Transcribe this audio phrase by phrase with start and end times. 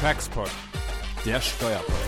[0.00, 0.48] Taxpod,
[1.24, 2.07] der Steuerpodcast.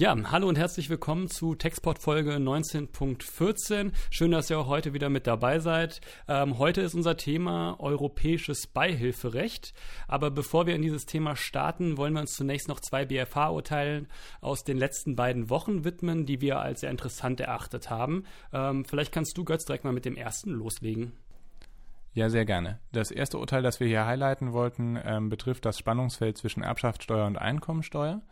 [0.00, 3.92] Ja, hallo und herzlich willkommen zu Textport Folge 19.14.
[4.08, 6.00] Schön, dass ihr auch heute wieder mit dabei seid.
[6.26, 9.74] Ähm, heute ist unser Thema europäisches Beihilferecht.
[10.08, 14.08] Aber bevor wir in dieses Thema starten, wollen wir uns zunächst noch zwei BFH-Urteilen
[14.40, 18.24] aus den letzten beiden Wochen widmen, die wir als sehr interessant erachtet haben.
[18.54, 21.12] Ähm, vielleicht kannst du, Götz, direkt mal mit dem ersten loslegen.
[22.14, 22.78] Ja, sehr gerne.
[22.92, 27.36] Das erste Urteil, das wir hier highlighten wollten, ähm, betrifft das Spannungsfeld zwischen Erbschaftssteuer und
[27.36, 28.22] Einkommensteuer.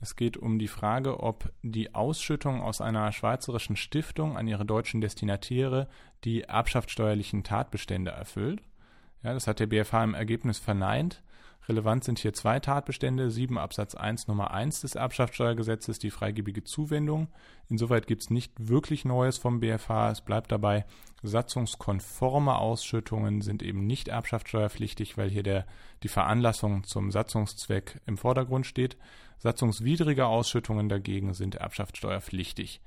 [0.00, 5.02] Es geht um die Frage, ob die Ausschüttung aus einer schweizerischen Stiftung an ihre deutschen
[5.02, 5.88] Destinatiere
[6.24, 8.62] die erbschaftssteuerlichen Tatbestände erfüllt.
[9.22, 11.22] Ja, das hat der BFH im Ergebnis verneint.
[11.68, 17.28] Relevant sind hier zwei Tatbestände, 7 Absatz 1 Nummer 1 des Erbschaftssteuergesetzes, die freigebige Zuwendung.
[17.68, 20.10] Insoweit gibt es nicht wirklich Neues vom BFH.
[20.10, 20.84] Es bleibt dabei,
[21.22, 25.66] satzungskonforme Ausschüttungen sind eben nicht erbschaftssteuerpflichtig, weil hier der,
[26.02, 28.96] die Veranlassung zum Satzungszweck im Vordergrund steht.
[29.38, 32.80] Satzungswidrige Ausschüttungen dagegen sind erbschaftssteuerpflichtig.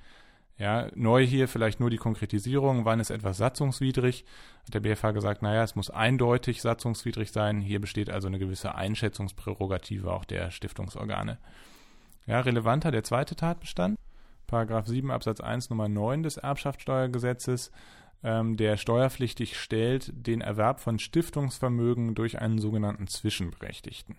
[0.57, 4.23] Ja, neu hier vielleicht nur die Konkretisierung, wann ist etwas satzungswidrig?
[4.65, 7.59] Hat der BFH gesagt, naja, es muss eindeutig satzungswidrig sein.
[7.59, 11.39] Hier besteht also eine gewisse Einschätzungsprärogative auch der Stiftungsorgane.
[12.27, 13.97] Ja, relevanter der zweite Tatbestand,
[14.47, 17.71] Paragraph 7 Absatz 1 Nummer 9 des Erbschaftssteuergesetzes,
[18.23, 24.17] ähm, der steuerpflichtig stellt den Erwerb von Stiftungsvermögen durch einen sogenannten Zwischenberechtigten.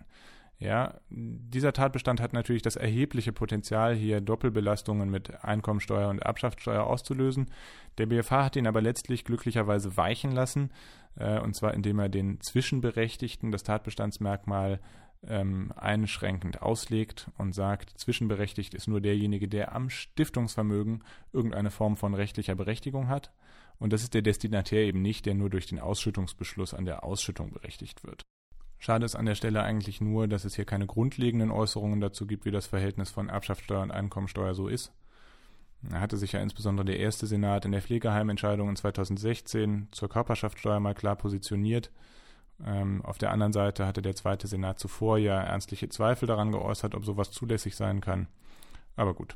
[0.57, 7.51] Ja, dieser Tatbestand hat natürlich das erhebliche Potenzial, hier Doppelbelastungen mit Einkommensteuer und Erbschaftssteuer auszulösen.
[7.97, 10.71] Der BFH hat ihn aber letztlich glücklicherweise weichen lassen,
[11.17, 14.79] äh, und zwar indem er den Zwischenberechtigten das Tatbestandsmerkmal
[15.27, 22.13] ähm, einschränkend auslegt und sagt, zwischenberechtigt ist nur derjenige, der am Stiftungsvermögen irgendeine Form von
[22.13, 23.33] rechtlicher Berechtigung hat.
[23.77, 27.51] Und das ist der Destinatär eben nicht, der nur durch den Ausschüttungsbeschluss an der Ausschüttung
[27.51, 28.23] berechtigt wird.
[28.79, 32.45] Schade ist an der Stelle eigentlich nur, dass es hier keine grundlegenden Äußerungen dazu gibt,
[32.45, 34.91] wie das Verhältnis von Erbschaftssteuer und Einkommensteuer so ist.
[35.81, 40.79] Da hatte sich ja insbesondere der erste Senat in der Pflegeheimentscheidung in 2016 zur Körperschaftssteuer
[40.79, 41.91] mal klar positioniert.
[42.63, 46.95] Ähm, auf der anderen Seite hatte der zweite Senat zuvor ja ernstliche Zweifel daran geäußert,
[46.95, 48.27] ob sowas zulässig sein kann.
[48.95, 49.35] Aber gut.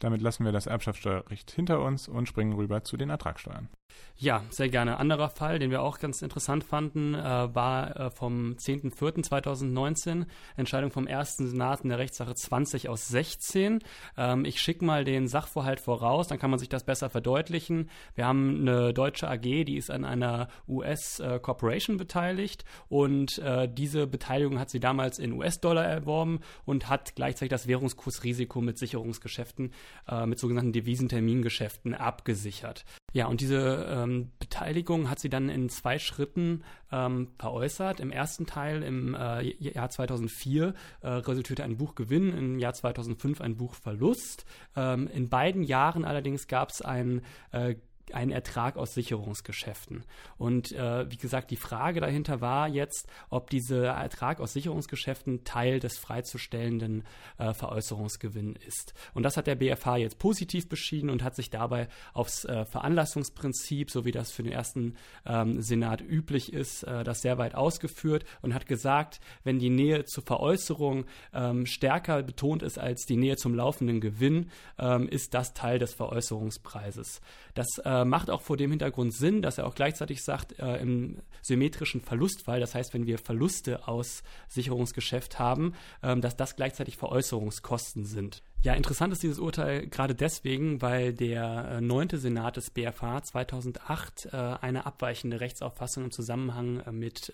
[0.00, 3.68] Damit lassen wir das Erbschaftssteuerrecht hinter uns und springen rüber zu den Ertragssteuern.
[4.16, 4.98] Ja, sehr gerne.
[4.98, 11.06] Anderer Fall, den wir auch ganz interessant fanden, äh, war äh, vom 10.04.2019, Entscheidung vom
[11.06, 13.78] ersten Senat in der Rechtssache 20 aus 16.
[14.18, 17.88] Ähm, ich schicke mal den Sachverhalt voraus, dann kann man sich das besser verdeutlichen.
[18.14, 24.06] Wir haben eine deutsche AG, die ist an einer US-Corporation äh, beteiligt und äh, diese
[24.06, 29.72] Beteiligung hat sie damals in US-Dollar erworben und hat gleichzeitig das Währungskursrisiko mit Sicherungsgeschäften,
[30.08, 32.84] äh, mit sogenannten Devisentermingeschäften abgesichert.
[33.12, 36.62] Ja, und diese ähm, Beteiligung hat sie dann in zwei Schritten
[36.92, 37.98] ähm, veräußert.
[38.00, 43.56] Im ersten Teil im äh, Jahr 2004 äh, resultierte ein Buchgewinn, im Jahr 2005 ein
[43.56, 44.44] Buchverlust.
[44.76, 47.74] Ähm, in beiden Jahren allerdings gab es ein äh,
[48.14, 50.04] einen Ertrag aus Sicherungsgeschäften.
[50.38, 55.80] Und äh, wie gesagt, die Frage dahinter war jetzt, ob dieser Ertrag aus Sicherungsgeschäften Teil
[55.80, 57.04] des freizustellenden
[57.38, 58.94] äh, Veräußerungsgewinn ist.
[59.14, 63.90] Und das hat der BFH jetzt positiv beschieden und hat sich dabei aufs äh, Veranlassungsprinzip,
[63.90, 68.24] so wie das für den ersten ähm, Senat üblich ist, äh, das sehr weit ausgeführt
[68.42, 73.36] und hat gesagt, wenn die Nähe zur Veräußerung ähm, stärker betont ist als die Nähe
[73.36, 77.20] zum laufenden Gewinn, ähm, ist das Teil des Veräußerungspreises.
[77.54, 80.76] Das äh, äh, macht auch vor dem Hintergrund Sinn, dass er auch gleichzeitig sagt, äh,
[80.76, 86.96] im symmetrischen Verlustfall, das heißt, wenn wir Verluste aus Sicherungsgeschäft haben, äh, dass das gleichzeitig
[86.96, 88.42] Veräußerungskosten sind.
[88.62, 94.26] Ja, interessant ist dieses Urteil gerade deswegen, weil der äh, neunte Senat des BFH 2008
[94.26, 97.32] äh, eine abweichende Rechtsauffassung im Zusammenhang äh, mit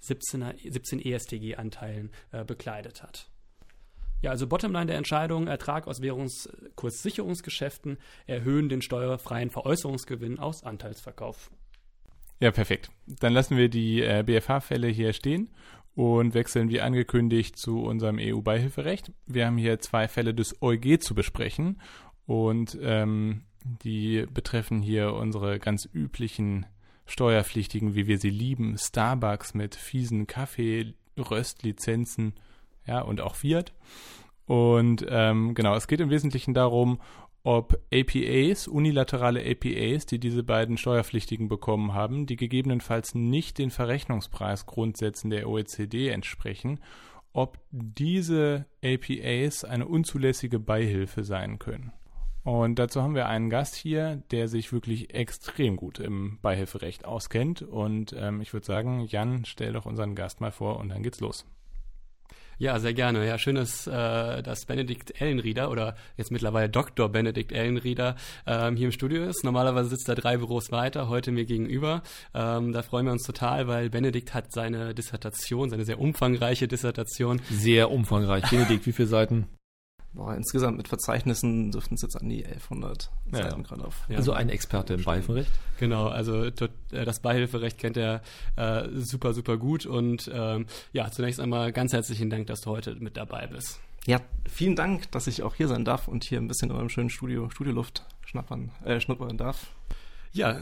[0.00, 2.10] 17, 17 ESTG-Anteilen
[2.46, 3.31] bekleidet hat.
[4.22, 11.50] Ja, also Bottomline der Entscheidung, Ertrag aus Währungskurssicherungsgeschäften erhöhen den steuerfreien Veräußerungsgewinn aus Anteilsverkauf.
[12.40, 12.90] Ja, perfekt.
[13.06, 15.50] Dann lassen wir die äh, BFH-Fälle hier stehen
[15.94, 19.12] und wechseln wie angekündigt zu unserem EU-Beihilferecht.
[19.26, 21.80] Wir haben hier zwei Fälle des EuG zu besprechen
[22.24, 26.66] und ähm, die betreffen hier unsere ganz üblichen
[27.06, 32.34] Steuerpflichtigen, wie wir sie lieben, Starbucks mit fiesen Kaffee-Röstlizenzen
[32.86, 33.72] ja, und auch Fiat.
[34.46, 37.00] Und ähm, genau, es geht im Wesentlichen darum,
[37.44, 45.30] ob APAs, unilaterale APAs, die diese beiden Steuerpflichtigen bekommen haben, die gegebenenfalls nicht den Verrechnungspreisgrundsätzen
[45.30, 46.80] der OECD entsprechen,
[47.32, 51.92] ob diese APAs eine unzulässige Beihilfe sein können.
[52.44, 57.62] Und dazu haben wir einen Gast hier, der sich wirklich extrem gut im Beihilferecht auskennt.
[57.62, 61.20] Und ähm, ich würde sagen, Jan, stell doch unseren Gast mal vor und dann geht's
[61.20, 61.46] los.
[62.58, 63.26] Ja, sehr gerne.
[63.26, 67.08] Ja, schön, dass, äh, dass Benedikt Ellenrieder oder jetzt mittlerweile Dr.
[67.08, 68.16] Benedikt Ellenrieder
[68.46, 69.44] ähm, hier im Studio ist.
[69.44, 72.02] Normalerweise sitzt er drei Büros weiter, heute mir gegenüber.
[72.34, 77.40] Ähm, da freuen wir uns total, weil Benedikt hat seine Dissertation, seine sehr umfangreiche Dissertation.
[77.50, 78.48] Sehr umfangreich.
[78.50, 79.48] Benedikt, wie viele Seiten?
[80.14, 83.42] Boah, insgesamt mit Verzeichnissen dürften es jetzt an die 1100 ja.
[83.50, 84.04] Seiten gerade auf.
[84.08, 84.18] Ja.
[84.18, 85.50] Also ein Experte im Beihilferecht?
[85.78, 86.52] Genau, also äh,
[86.90, 88.20] das Beihilferecht kennt er
[88.56, 89.86] äh, super, super gut.
[89.86, 93.80] Und ähm, ja, zunächst einmal ganz herzlichen Dank, dass du heute mit dabei bist.
[94.06, 96.90] Ja, vielen Dank, dass ich auch hier sein darf und hier ein bisschen in eurem
[96.90, 99.70] schönen Studio, Studioluft schnappern, äh, schnuppern darf.
[100.32, 100.60] Ja,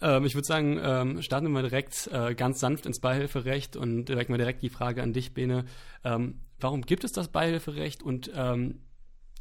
[0.00, 4.06] ähm, ich würde sagen, ähm, starten wir mal direkt äh, ganz sanft ins Beihilferecht und
[4.06, 5.66] direkt mal direkt die Frage an dich, Bene.
[6.02, 8.80] Ähm, warum gibt es das Beihilferecht und ähm,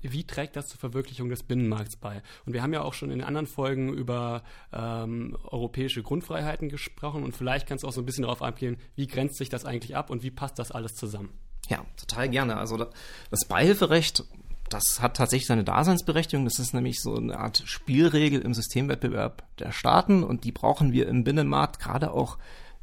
[0.01, 2.21] wie trägt das zur Verwirklichung des Binnenmarkts bei?
[2.45, 7.35] Und wir haben ja auch schon in anderen Folgen über ähm, europäische Grundfreiheiten gesprochen und
[7.35, 10.09] vielleicht kannst du auch so ein bisschen darauf abgehen, wie grenzt sich das eigentlich ab
[10.09, 11.29] und wie passt das alles zusammen?
[11.67, 12.57] Ja, total gerne.
[12.57, 14.23] Also das Beihilferecht,
[14.69, 16.45] das hat tatsächlich seine Daseinsberechtigung.
[16.45, 21.07] Das ist nämlich so eine Art Spielregel im Systemwettbewerb der Staaten und die brauchen wir
[21.07, 22.37] im Binnenmarkt gerade auch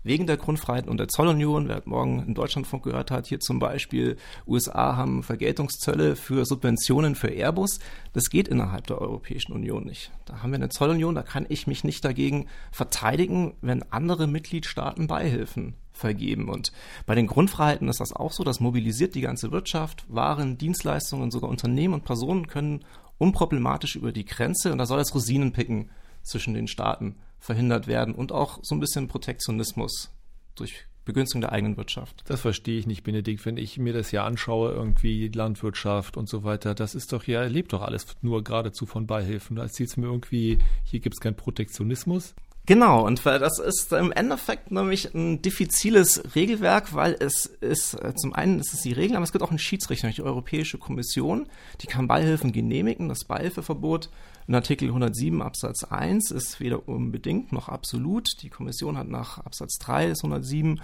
[0.04, 4.16] wegen der Grundfreiheiten und der Zollunion, wer morgen in Deutschlandfunk gehört hat, hier zum Beispiel,
[4.46, 7.80] USA haben Vergeltungszölle für Subventionen für Airbus.
[8.12, 10.12] Das geht innerhalb der Europäischen Union nicht.
[10.26, 15.06] Da haben wir eine Zollunion, da kann ich mich nicht dagegen verteidigen, wenn andere Mitgliedstaaten
[15.06, 16.48] Beihilfen vergeben.
[16.48, 16.72] Und
[17.06, 21.48] bei den Grundfreiheiten ist das auch so, das mobilisiert die ganze Wirtschaft, Waren, Dienstleistungen, sogar
[21.48, 22.84] Unternehmen und Personen können
[23.18, 25.90] unproblematisch über die Grenze und da soll das Rosinenpicken
[26.22, 30.10] zwischen den Staaten verhindert werden und auch so ein bisschen Protektionismus
[30.54, 32.24] durch Begünstigung der eigenen Wirtschaft.
[32.26, 33.44] Das verstehe ich nicht, Benedikt.
[33.44, 37.44] Wenn ich mir das ja anschaue, irgendwie Landwirtschaft und so weiter, das ist doch ja,
[37.44, 39.56] lebt doch alles nur geradezu von Beihilfen.
[39.56, 42.34] Da erzählt es mir irgendwie, hier gibt es keinen Protektionismus.
[42.66, 48.32] Genau, und das ist im Endeffekt nämlich ein diffiziles Regelwerk, weil es ist, äh, zum
[48.32, 51.46] einen ist es die Regel, aber es gibt auch einen Schiedsrichter, nämlich die Europäische Kommission,
[51.82, 53.10] die kann Beihilfen genehmigen.
[53.10, 54.08] Das Beihilfeverbot
[54.46, 58.28] in Artikel 107 Absatz 1 ist weder unbedingt noch absolut.
[58.40, 60.80] Die Kommission hat nach Absatz 3 des 107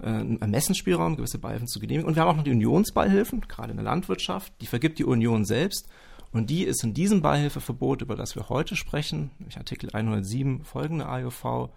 [0.00, 2.06] äh, einen Ermessensspielraum, gewisse Beihilfen zu genehmigen.
[2.06, 4.52] Und wir haben auch noch die Unionsbeihilfen, gerade in der Landwirtschaft.
[4.60, 5.88] Die vergibt die Union selbst.
[6.32, 11.08] Und die ist in diesem Beihilfeverbot, über das wir heute sprechen, nämlich Artikel 107 folgende
[11.08, 11.70] AJV,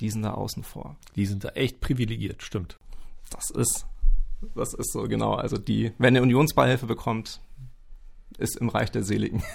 [0.00, 0.96] die sind da außen vor.
[1.16, 2.78] Die sind da echt privilegiert, stimmt.
[3.30, 3.86] Das ist,
[4.54, 5.34] das ist so, genau.
[5.34, 7.40] Also die, wenn eine Unionsbeihilfe bekommt,
[8.38, 9.42] ist im Reich der Seligen.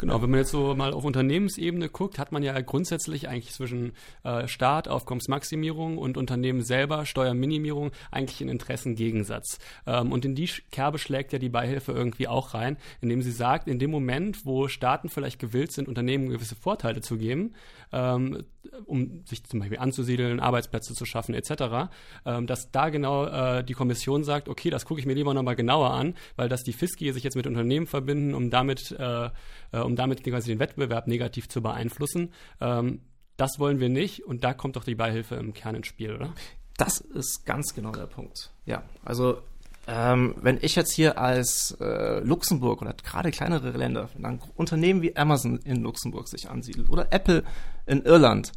[0.00, 3.94] Genau, wenn man jetzt so mal auf Unternehmensebene guckt, hat man ja grundsätzlich eigentlich zwischen
[4.22, 9.58] äh, Staat, Aufkommensmaximierung und Unternehmen selber, Steuerminimierung, eigentlich einen Interessengegensatz.
[9.88, 13.66] Ähm, und in die Kerbe schlägt ja die Beihilfe irgendwie auch rein, indem sie sagt,
[13.66, 17.54] in dem Moment, wo Staaten vielleicht gewillt sind, Unternehmen gewisse Vorteile zu geben,
[17.92, 18.44] ähm,
[18.84, 21.90] um sich zum Beispiel anzusiedeln, Arbeitsplätze zu schaffen etc.,
[22.24, 25.56] ähm, dass da genau äh, die Kommission sagt, okay, das gucke ich mir lieber nochmal
[25.56, 29.30] genauer an, weil dass die Fiski sich jetzt mit Unternehmen verbinden, um damit, äh,
[29.72, 32.32] äh, um damit quasi den Wettbewerb negativ zu beeinflussen.
[32.60, 33.00] Ähm,
[33.36, 36.34] das wollen wir nicht und da kommt doch die Beihilfe im Kern ins Spiel, oder?
[36.76, 38.52] Das ist ganz genau der Punkt.
[38.66, 39.42] Ja, also
[39.88, 45.00] ähm, wenn ich jetzt hier als äh, Luxemburg oder gerade kleinere Länder, wenn ein Unternehmen
[45.00, 47.42] wie Amazon in Luxemburg sich ansiedelt oder Apple
[47.86, 48.52] in Irland,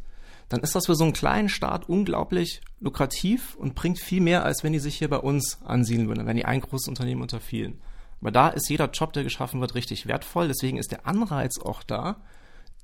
[0.50, 4.62] dann ist das für so einen kleinen Staat unglaublich lukrativ und bringt viel mehr, als
[4.62, 7.80] wenn die sich hier bei uns ansiedeln würden, wenn die ein großes Unternehmen unter vielen.
[8.20, 10.48] Aber da ist jeder Job, der geschaffen wird, richtig wertvoll.
[10.48, 12.16] Deswegen ist der Anreiz auch da,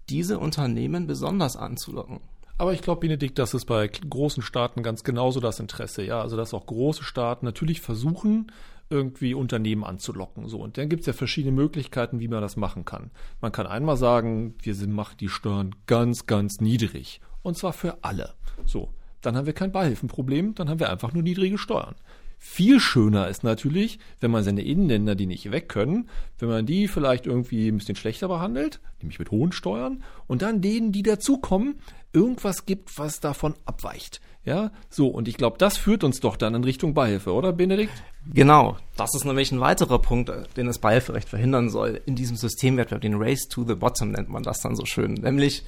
[0.09, 2.21] diese Unternehmen besonders anzulocken.
[2.59, 6.03] Aber ich glaube, Benedikt, das ist bei großen Staaten ganz genauso das Interesse.
[6.03, 8.50] Ja, also dass auch große Staaten natürlich versuchen,
[8.91, 10.49] irgendwie Unternehmen anzulocken.
[10.49, 13.11] So, und dann gibt es ja verschiedene Möglichkeiten, wie man das machen kann.
[13.41, 17.21] Man kann einmal sagen, wir machen die Steuern ganz, ganz niedrig.
[17.43, 18.35] Und zwar für alle.
[18.65, 21.95] So, dann haben wir kein Beihilfenproblem, dann haben wir einfach nur niedrige Steuern.
[22.40, 26.87] Viel schöner ist natürlich, wenn man seine Innenländer, die nicht weg können, wenn man die
[26.87, 31.80] vielleicht irgendwie ein bisschen schlechter behandelt, nämlich mit hohen Steuern, und dann denen, die dazukommen,
[32.12, 34.21] irgendwas gibt, was davon abweicht.
[34.45, 37.92] Ja, so, und ich glaube, das führt uns doch dann in Richtung Beihilfe, oder Benedikt?
[38.33, 42.00] Genau, das ist nämlich ein weiterer Punkt, den das Beihilferecht verhindern soll.
[42.07, 45.14] In diesem Systemwettbewerb, den Race to the Bottom nennt man das dann so schön.
[45.14, 45.64] Nämlich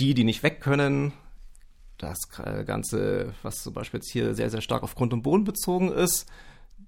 [0.00, 1.12] die, die nicht weg können,
[1.98, 2.28] das
[2.66, 6.26] Ganze, was zum Beispiel jetzt hier sehr, sehr stark auf Grund und Boden bezogen ist,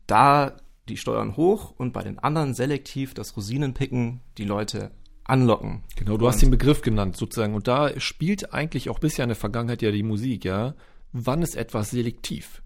[0.06, 0.56] da
[0.88, 4.90] die Steuern hoch und bei den anderen selektiv das Rosinenpicken die Leute
[5.24, 5.82] anlocken.
[5.96, 7.54] Genau, du hast den Begriff genannt sozusagen.
[7.54, 10.74] Und da spielt eigentlich auch bisher in der Vergangenheit ja die Musik, ja.
[11.12, 12.62] Wann ist etwas selektiv?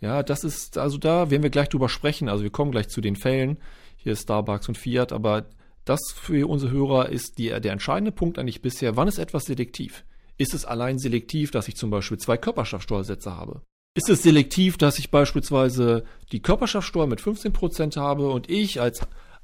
[0.00, 2.28] Ja, das ist, also da werden wir gleich drüber sprechen.
[2.28, 3.58] Also wir kommen gleich zu den Fällen.
[3.96, 5.46] Hier ist Starbucks und Fiat, aber
[5.84, 10.04] Das für unsere Hörer ist die, der entscheidende Punkt eigentlich bisher, wann ist etwas selektiv?
[10.36, 13.62] Ist es allein selektiv, dass ich zum Beispiel zwei Körperschaftssteuersätze habe?
[13.96, 19.00] Ist es selektiv, dass ich beispielsweise die Körperschaftssteuer mit 15% habe und ich als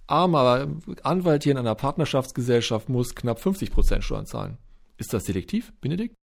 [0.08, 0.66] armer
[1.04, 4.58] Anwalt hier in einer Partnerschaftsgesellschaft muss knapp 50% Steuern zahlen?
[4.98, 6.16] Ist das selektiv, Benedikt?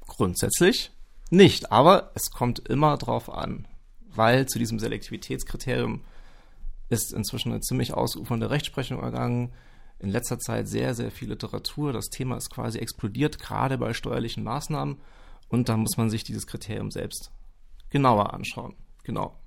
[0.00, 0.90] Grundsätzlich
[1.30, 3.66] nicht, aber es kommt immer drauf an,
[4.14, 6.00] weil zu diesem Selektivitätskriterium
[6.88, 9.52] ist inzwischen eine ziemlich ausufernde Rechtsprechung ergangen.
[9.98, 11.92] In letzter Zeit sehr, sehr viel Literatur.
[11.92, 14.98] Das Thema ist quasi explodiert, gerade bei steuerlichen Maßnahmen.
[15.48, 17.30] Und da muss man sich dieses Kriterium selbst
[17.90, 18.74] genauer anschauen.
[19.04, 19.38] Genau.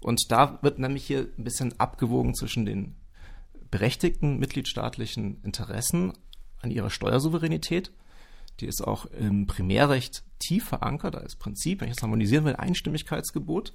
[0.00, 2.96] Und da wird nämlich hier ein bisschen abgewogen zwischen den
[3.70, 6.12] berechtigten mitgliedstaatlichen Interessen
[6.60, 7.92] an ihrer Steuersouveränität.
[8.60, 13.72] Die ist auch im Primärrecht tief verankert als Prinzip, wenn ich das harmonisieren will, Einstimmigkeitsgebot.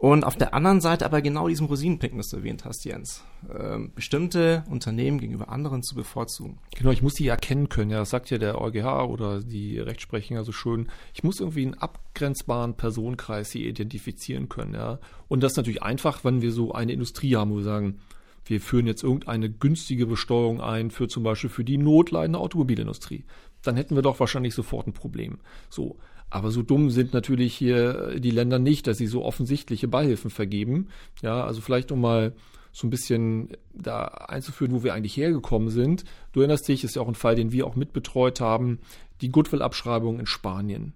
[0.00, 3.22] Und auf der anderen Seite aber genau diesen Rosinenpicken, das du erwähnt hast, Jens.
[3.54, 6.58] Ähm, bestimmte Unternehmen gegenüber anderen zu bevorzugen.
[6.74, 7.90] Genau, ich muss die erkennen können.
[7.90, 10.88] Ja, das sagt ja der EuGH oder die Rechtsprechung ja so schön.
[11.12, 14.72] Ich muss irgendwie einen abgrenzbaren Personenkreis hier identifizieren können.
[14.72, 15.00] Ja.
[15.28, 18.00] Und das ist natürlich einfach, wenn wir so eine Industrie haben, wo wir sagen,
[18.46, 23.26] wir führen jetzt irgendeine günstige Besteuerung ein für zum Beispiel für die notleidende Automobilindustrie.
[23.62, 25.40] Dann hätten wir doch wahrscheinlich sofort ein Problem.
[25.68, 25.98] So.
[26.30, 30.88] Aber so dumm sind natürlich hier die Länder nicht, dass sie so offensichtliche Beihilfen vergeben.
[31.22, 32.34] Ja, also vielleicht um mal
[32.72, 36.04] so ein bisschen da einzuführen, wo wir eigentlich hergekommen sind.
[36.30, 38.78] Du erinnerst dich, ist ja auch ein Fall, den wir auch mitbetreut haben,
[39.20, 40.94] die Goodwill-Abschreibung in Spanien.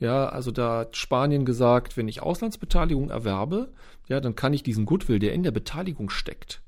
[0.00, 3.72] Ja, also da hat Spanien gesagt, wenn ich Auslandsbeteiligung erwerbe,
[4.08, 6.60] ja, dann kann ich diesen Goodwill, der in der Beteiligung steckt,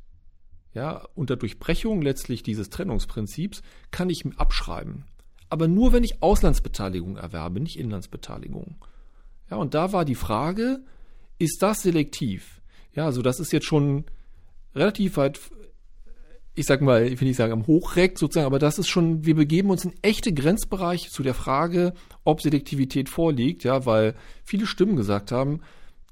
[0.73, 5.05] ja, unter Durchbrechung letztlich dieses Trennungsprinzips, kann ich abschreiben
[5.49, 8.77] aber nur wenn ich Auslandsbeteiligung erwerbe, nicht Inlandsbeteiligung.
[9.51, 10.81] Ja, und da war die Frage,
[11.39, 12.61] ist das selektiv?
[12.95, 14.05] Ja, also das ist jetzt schon
[14.75, 15.39] relativ weit,
[16.55, 19.35] ich sag mal, ich will nicht sagen am Hochreck sozusagen, aber das ist schon, wir
[19.35, 21.93] begeben uns in echte Grenzbereiche zu der Frage,
[22.25, 25.61] ob Selektivität vorliegt, ja, weil viele Stimmen gesagt haben,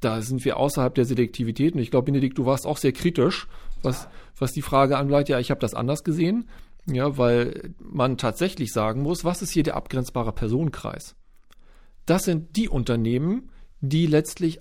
[0.01, 3.49] da sind wir außerhalb der Selektivität und ich glaube, Benedikt, du warst auch sehr kritisch,
[3.83, 6.49] was, was die Frage anbleibt, ja, ich habe das anders gesehen.
[6.87, 11.17] Ja, weil man tatsächlich sagen muss, was ist hier der abgrenzbare Personenkreis?
[12.05, 13.51] Das sind die Unternehmen,
[13.81, 14.61] die letztlich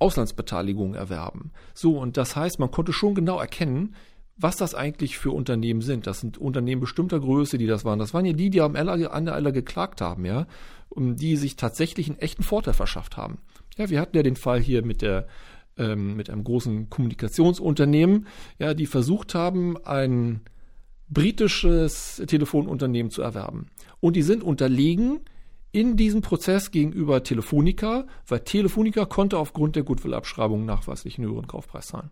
[0.00, 1.52] Auslandsbeteiligungen erwerben.
[1.74, 3.94] So, und das heißt, man konnte schon genau erkennen,
[4.36, 6.08] was das eigentlich für Unternehmen sind.
[6.08, 8.00] Das sind Unternehmen bestimmter Größe, die das waren.
[8.00, 10.46] Das waren ja die, die am der Ella geklagt haben, ja,
[10.96, 13.38] die sich tatsächlich einen echten Vorteil verschafft haben.
[13.76, 15.28] Ja, wir hatten ja den Fall hier mit der
[15.78, 18.26] ähm, mit einem großen Kommunikationsunternehmen,
[18.58, 20.42] ja, die versucht haben, ein
[21.12, 23.66] britisches Telefonunternehmen zu erwerben.
[24.00, 25.20] Und die sind unterlegen
[25.72, 31.86] in diesem Prozess gegenüber Telefonica, weil Telefonica konnte aufgrund der Goodwill-Abschreibung nachweislich einen höheren Kaufpreis
[31.86, 32.10] zahlen.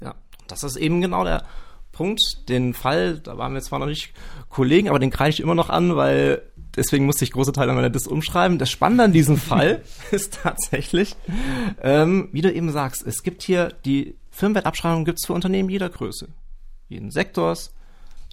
[0.00, 0.14] Ja,
[0.48, 1.44] das ist eben genau der
[1.92, 2.48] Punkt.
[2.48, 4.12] Den Fall, da waren wir zwar noch nicht
[4.48, 6.42] Kollegen, aber den kreise ich immer noch an, weil
[6.76, 8.58] deswegen musste ich große Teile meiner Dis umschreiben.
[8.58, 11.14] Das Spannende an diesem Fall ist tatsächlich,
[11.82, 15.88] ähm, wie du eben sagst, es gibt hier die Firmenwertabschreibung gibt es für Unternehmen jeder
[15.88, 16.28] Größe,
[16.88, 17.72] jeden Sektors,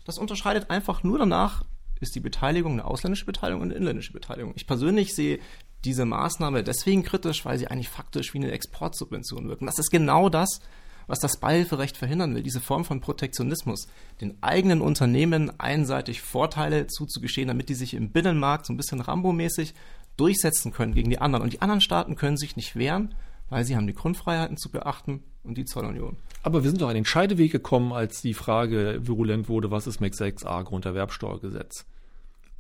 [0.06, 1.64] das unterscheidet einfach nur danach,
[2.00, 4.54] ist die Beteiligung eine ausländische Beteiligung und eine inländische Beteiligung.
[4.56, 5.40] Ich persönlich sehe
[5.86, 9.66] diese Maßnahme deswegen kritisch, weil sie eigentlich faktisch wie eine Exportsubvention wirken.
[9.66, 10.60] Das ist genau das,
[11.08, 13.88] was das Beihilferecht verhindern will, diese Form von Protektionismus,
[14.22, 19.74] den eigenen Unternehmen einseitig Vorteile zuzugestehen, damit die sich im Binnenmarkt so ein bisschen Rambo-mäßig
[20.18, 21.44] durchsetzen können gegen die anderen.
[21.44, 23.16] Und die anderen Staaten können sich nicht wehren,
[23.50, 26.18] weil sie haben die Grundfreiheiten zu beachten und die Zollunion.
[26.44, 30.02] Aber wir sind doch an den Scheideweg gekommen, als die Frage virulent wurde, was ist
[30.02, 31.86] MAC 6a Grunderwerbsteuergesetz?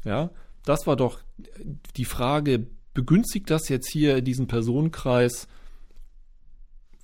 [0.04, 0.30] Ja,
[0.66, 1.20] das war doch
[1.96, 5.48] die Frage, begünstigt das jetzt hier diesen Personenkreis,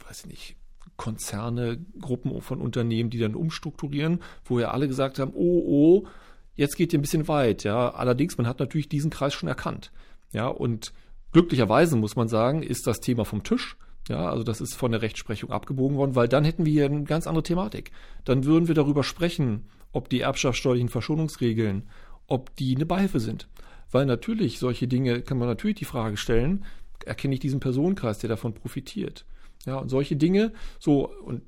[0.07, 0.55] weiß ich nicht,
[0.95, 5.63] Konzerne, Gruppen von Unternehmen, die dann umstrukturieren, wo ja alle gesagt haben, oh,
[6.03, 6.07] oh,
[6.55, 7.89] jetzt geht ihr ein bisschen weit, ja.
[7.91, 9.91] Allerdings, man hat natürlich diesen Kreis schon erkannt.
[10.33, 10.91] Ja, und
[11.31, 13.77] glücklicherweise muss man sagen, ist das Thema vom Tisch.
[14.07, 17.03] Ja, also das ist von der Rechtsprechung abgebogen worden, weil dann hätten wir hier eine
[17.03, 17.91] ganz andere Thematik.
[18.23, 21.83] Dann würden wir darüber sprechen, ob die erbschaftssteuerlichen Verschonungsregeln,
[22.27, 23.47] ob die eine Beihilfe sind.
[23.91, 26.65] Weil natürlich solche Dinge kann man natürlich die Frage stellen,
[27.05, 29.25] erkenne ich diesen Personenkreis, der davon profitiert?
[29.65, 31.41] Ja, und solche Dinge, so, und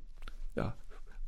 [0.55, 0.75] ja,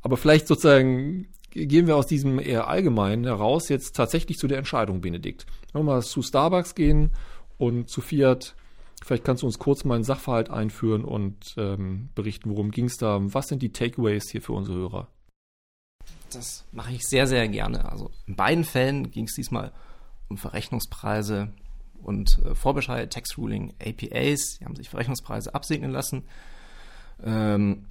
[0.02, 5.00] aber vielleicht sozusagen gehen wir aus diesem eher allgemeinen heraus jetzt tatsächlich zu der Entscheidung,
[5.00, 5.46] Benedikt.
[5.72, 7.10] Wenn wir mal zu Starbucks gehen
[7.58, 8.54] und zu Fiat
[9.04, 12.96] Vielleicht kannst du uns kurz mal einen Sachverhalt einführen und ähm, berichten, worum ging es
[12.96, 13.18] da?
[13.20, 15.08] Was sind die Takeaways hier für unsere Hörer?
[16.30, 17.90] Das mache ich sehr, sehr gerne.
[17.90, 19.72] Also in beiden Fällen ging es diesmal
[20.28, 21.52] um Verrechnungspreise
[22.02, 24.58] und äh, Vorbescheid, Tax Ruling, APAs.
[24.58, 26.24] Die haben sich Verrechnungspreise absegnen lassen.
[27.22, 27.86] Ähm,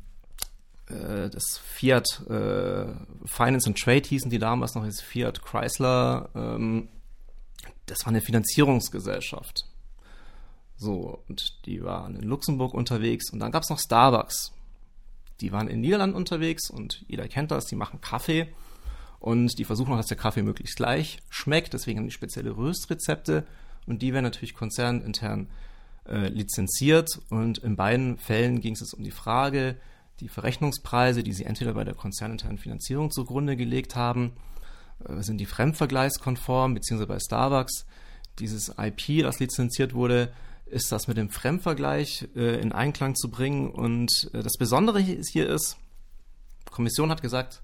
[0.87, 2.85] äh, das Fiat äh,
[3.25, 6.29] Finance and Trade hießen die damals noch, jetzt Fiat Chrysler.
[6.35, 6.89] Ähm,
[7.85, 9.65] das war eine Finanzierungsgesellschaft.
[10.81, 13.29] So, und die waren in Luxemburg unterwegs.
[13.29, 14.51] Und dann gab es noch Starbucks.
[15.39, 18.47] Die waren in Niederland unterwegs und jeder kennt das, die machen Kaffee.
[19.19, 23.45] Und die versuchen auch, dass der Kaffee möglichst gleich schmeckt, deswegen haben die spezielle Röstrezepte.
[23.85, 25.49] Und die werden natürlich konzernintern
[26.09, 27.21] äh, lizenziert.
[27.29, 29.77] Und in beiden Fällen ging es um die Frage,
[30.19, 34.33] die Verrechnungspreise, die sie entweder bei der konzerninternen Finanzierung zugrunde gelegt haben,
[35.07, 37.85] äh, sind die fremdvergleichskonform, beziehungsweise bei Starbucks
[38.39, 40.33] dieses IP, das lizenziert wurde,
[40.71, 43.69] ist das mit dem Fremdvergleich äh, in Einklang zu bringen.
[43.69, 45.77] Und äh, das Besondere hier ist,
[46.67, 47.61] die Kommission hat gesagt,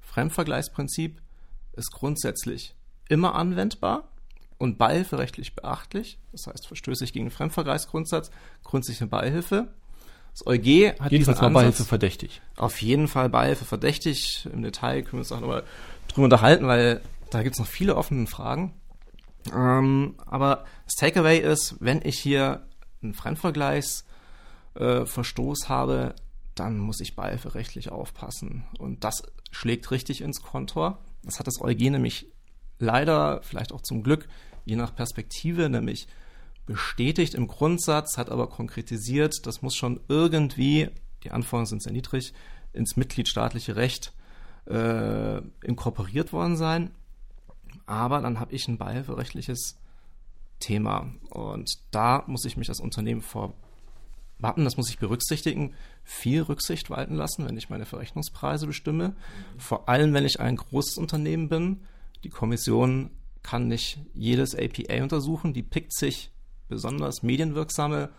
[0.00, 1.20] Fremdvergleichsprinzip
[1.76, 2.74] ist grundsätzlich
[3.08, 4.08] immer anwendbar
[4.58, 6.18] und beihilferechtlich beachtlich.
[6.32, 8.30] Das heißt, verstöße ich gegen den Fremdvergleichsgrundsatz,
[8.64, 9.68] grundsätzliche Beihilfe.
[10.32, 12.42] Das EuG hat Jedenfalls war Beihilfe verdächtig.
[12.56, 14.46] Auf jeden Fall Beihilfe verdächtig.
[14.52, 15.62] Im Detail können wir uns auch nochmal
[16.08, 17.00] drüber unterhalten, weil
[17.30, 18.74] da gibt es noch viele offene Fragen.
[19.54, 22.66] Ähm, aber das Takeaway ist, wenn ich hier
[23.02, 26.14] einen Fremdvergleichsverstoß äh, habe,
[26.54, 28.64] dann muss ich beihilferechtlich aufpassen.
[28.78, 30.98] Und das schlägt richtig ins Kontor.
[31.22, 32.26] Das hat das EuG nämlich
[32.78, 34.28] leider, vielleicht auch zum Glück,
[34.64, 36.08] je nach Perspektive, nämlich
[36.66, 40.90] bestätigt im Grundsatz, hat aber konkretisiert, das muss schon irgendwie,
[41.24, 42.34] die Anforderungen sind sehr niedrig,
[42.72, 44.12] ins mitgliedstaatliche Recht
[44.66, 46.90] äh, inkorporiert worden sein.
[47.88, 49.78] Aber dann habe ich ein beihilferechtliches
[50.60, 51.10] Thema.
[51.30, 53.54] Und da muss ich mich als Unternehmen vor
[54.38, 59.16] Wappen, das muss ich berücksichtigen, viel Rücksicht walten lassen, wenn ich meine Verrechnungspreise bestimme.
[59.56, 61.80] Vor allem, wenn ich ein großes Unternehmen bin.
[62.24, 63.10] Die Kommission
[63.42, 65.54] kann nicht jedes APA untersuchen.
[65.54, 66.30] Die pickt sich
[66.68, 68.10] besonders medienwirksame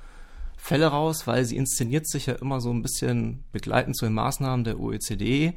[0.57, 4.65] Fälle raus, weil sie inszeniert sich ja immer so ein bisschen begleitend zu den Maßnahmen
[4.65, 5.53] der OECD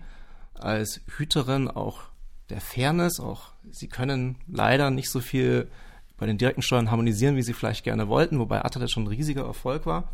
[0.52, 2.02] als Hüterin auch
[2.50, 3.18] der Fairness.
[3.18, 5.68] Auch sie können leider nicht so viel
[6.16, 9.44] bei den direkten Steuern harmonisieren, wie sie vielleicht gerne wollten, wobei Atlas schon ein riesiger
[9.44, 10.12] Erfolg war.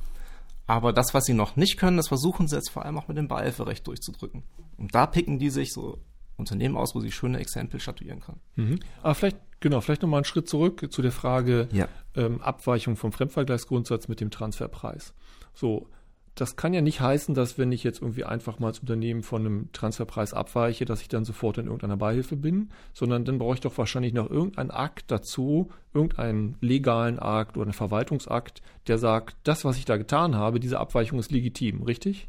[0.66, 3.16] Aber das, was sie noch nicht können, das versuchen sie jetzt vor allem auch mit
[3.16, 4.42] dem Beihilferecht durchzudrücken.
[4.76, 5.98] Und da picken die sich so
[6.36, 8.40] Unternehmen aus, wo sie schöne Exempel statuieren können.
[8.56, 8.80] Mhm.
[9.02, 11.88] Aber vielleicht, genau, vielleicht nochmal einen Schritt zurück zu der Frage ja.
[12.14, 15.14] ähm, Abweichung vom Fremdvergleichsgrundsatz mit dem Transferpreis.
[15.54, 15.88] So,
[16.40, 19.44] das kann ja nicht heißen, dass wenn ich jetzt irgendwie einfach mal als Unternehmen von
[19.44, 23.60] einem Transferpreis abweiche, dass ich dann sofort in irgendeiner Beihilfe bin, sondern dann brauche ich
[23.60, 29.64] doch wahrscheinlich noch irgendeinen Akt dazu, irgendeinen legalen Akt oder einen Verwaltungsakt, der sagt, das,
[29.64, 32.28] was ich da getan habe, diese Abweichung ist legitim, richtig?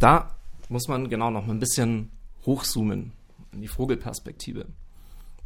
[0.00, 0.34] Da
[0.68, 2.10] muss man genau noch mal ein bisschen
[2.44, 3.12] hochzoomen
[3.52, 4.66] in die Vogelperspektive.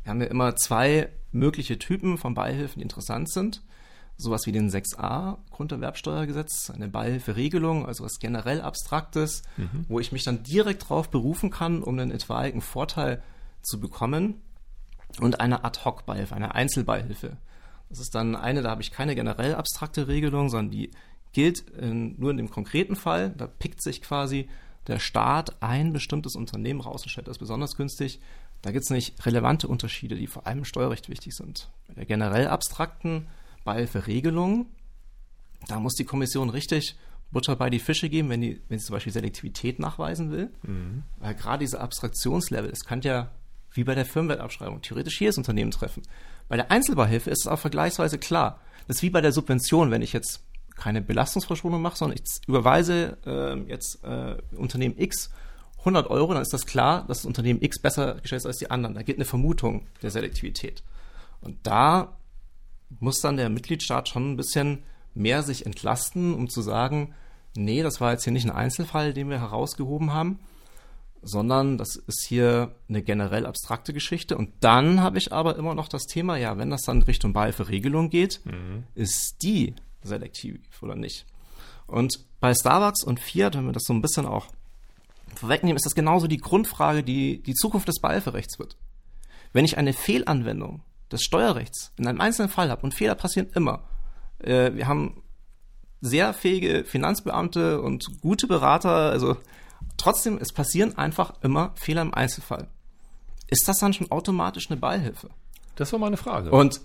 [0.03, 3.61] Wir haben ja immer zwei mögliche Typen von Beihilfen, die interessant sind
[4.16, 9.85] sowas wie den 6a Grunderwerbsteuergesetz, eine Beihilferegelung, also was generell Abstraktes, mhm.
[9.88, 13.22] wo ich mich dann direkt darauf berufen kann, um einen etwaigen Vorteil
[13.62, 14.40] zu bekommen.
[15.20, 17.37] Und eine Ad-Hoc-Beihilfe, eine Einzelbeihilfe.
[17.88, 20.90] Das ist dann eine, da habe ich keine generell abstrakte Regelung, sondern die
[21.33, 23.31] gilt in, nur in dem konkreten Fall.
[23.31, 24.48] Da pickt sich quasi
[24.87, 28.20] der Staat ein bestimmtes Unternehmen raus und stellt das besonders günstig.
[28.62, 31.70] Da gibt es nicht relevante Unterschiede, die vor allem im Steuerrecht wichtig sind.
[31.88, 33.26] Bei der generell abstrakten
[33.66, 34.66] Beihilferegelungen.
[35.68, 36.96] Da muss die Kommission richtig
[37.31, 40.50] Butter bei die Fische geben, wenn, die, wenn sie zum Beispiel Selektivität nachweisen will.
[40.62, 41.02] Mhm.
[41.18, 43.31] Weil gerade diese Abstraktionslevel, es kann ja
[43.72, 46.02] wie bei der Firmenwertabschreibung theoretisch jedes Unternehmen treffen.
[46.48, 48.61] Bei der Einzelbeihilfe ist es auch vergleichsweise klar.
[48.87, 50.40] Das ist wie bei der Subvention, wenn ich jetzt
[50.76, 55.31] keine Belastungsverschonung mache, sondern ich überweise äh, jetzt äh, Unternehmen X
[55.81, 58.70] 100 Euro, dann ist das klar, dass das Unternehmen X besser gestellt ist als die
[58.70, 58.94] anderen.
[58.94, 60.83] Da geht eine Vermutung der Selektivität.
[61.40, 62.16] Und da
[63.01, 64.83] muss dann der Mitgliedstaat schon ein bisschen
[65.14, 67.14] mehr sich entlasten, um zu sagen,
[67.57, 70.38] nee, das war jetzt hier nicht ein Einzelfall, den wir herausgehoben haben,
[71.22, 74.37] sondern das ist hier eine generell abstrakte Geschichte.
[74.37, 78.11] Und dann habe ich aber immer noch das Thema, ja, wenn das dann Richtung Beihilferegelung
[78.11, 78.85] geht, mhm.
[78.94, 81.27] ist die selektiv oder nicht?
[81.87, 84.46] Und bei Starbucks und Fiat, wenn wir das so ein bisschen auch
[85.35, 88.77] vorwegnehmen, ist das genauso die Grundfrage, die die Zukunft des Beihilferechts wird.
[89.53, 93.85] Wenn ich eine Fehlanwendung des Steuerrechts in einem einzelnen Fall habe, und Fehler passieren immer,
[94.38, 95.23] äh, wir haben
[96.01, 99.37] sehr fähige Finanzbeamte und gute Berater, also
[99.97, 102.69] trotzdem, es passieren einfach immer Fehler im Einzelfall.
[103.49, 105.31] Ist das dann schon automatisch eine Beihilfe?
[105.77, 106.51] Das war meine Frage.
[106.51, 106.81] Und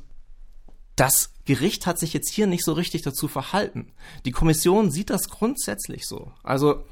[0.96, 3.94] das Gericht hat sich jetzt hier nicht so richtig dazu verhalten.
[4.26, 6.32] Die Kommission sieht das grundsätzlich so.
[6.44, 6.84] Also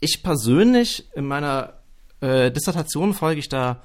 [0.00, 1.74] ich persönlich in meiner
[2.20, 3.82] äh, Dissertation folge ich da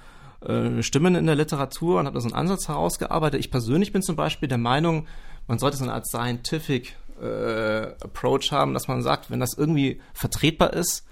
[0.47, 3.39] äh, Stimmen in der Literatur und habe da so einen Ansatz herausgearbeitet.
[3.39, 5.07] Ich persönlich bin zum Beispiel der Meinung,
[5.47, 10.01] man sollte so eine Art Scientific äh, Approach haben, dass man sagt, wenn das irgendwie
[10.13, 11.05] vertretbar ist,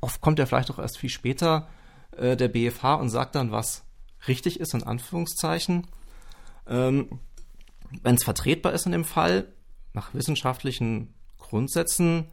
[0.00, 1.68] oft kommt ja vielleicht auch erst viel später
[2.16, 3.84] äh, der BFH und sagt dann, was
[4.26, 5.86] richtig ist, in Anführungszeichen.
[6.66, 7.20] Ähm,
[8.02, 9.48] Wenn es vertretbar ist in dem Fall,
[9.94, 12.26] nach wissenschaftlichen Grundsätzen,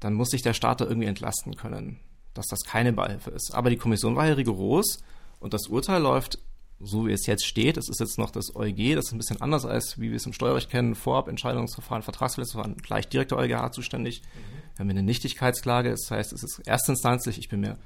[0.00, 2.00] dann muss sich der Staat da irgendwie entlasten können,
[2.34, 3.54] dass das keine Beihilfe ist.
[3.54, 4.98] Aber die Kommission war ja rigoros
[5.40, 6.38] und das Urteil läuft
[6.80, 9.40] so wie es jetzt steht, es ist jetzt noch das EuG, das ist ein bisschen
[9.40, 14.22] anders als wie wir es im Steuerrecht kennen, Vorabentscheidungsverfahren, Vertragsverletzungsverfahren, gleich direkt der EuGH zuständig.
[14.22, 14.76] Mhm.
[14.76, 17.38] Wir haben eine Nichtigkeitsklage, das heißt, es ist erstinstanzlich.
[17.38, 17.78] Ich bin mir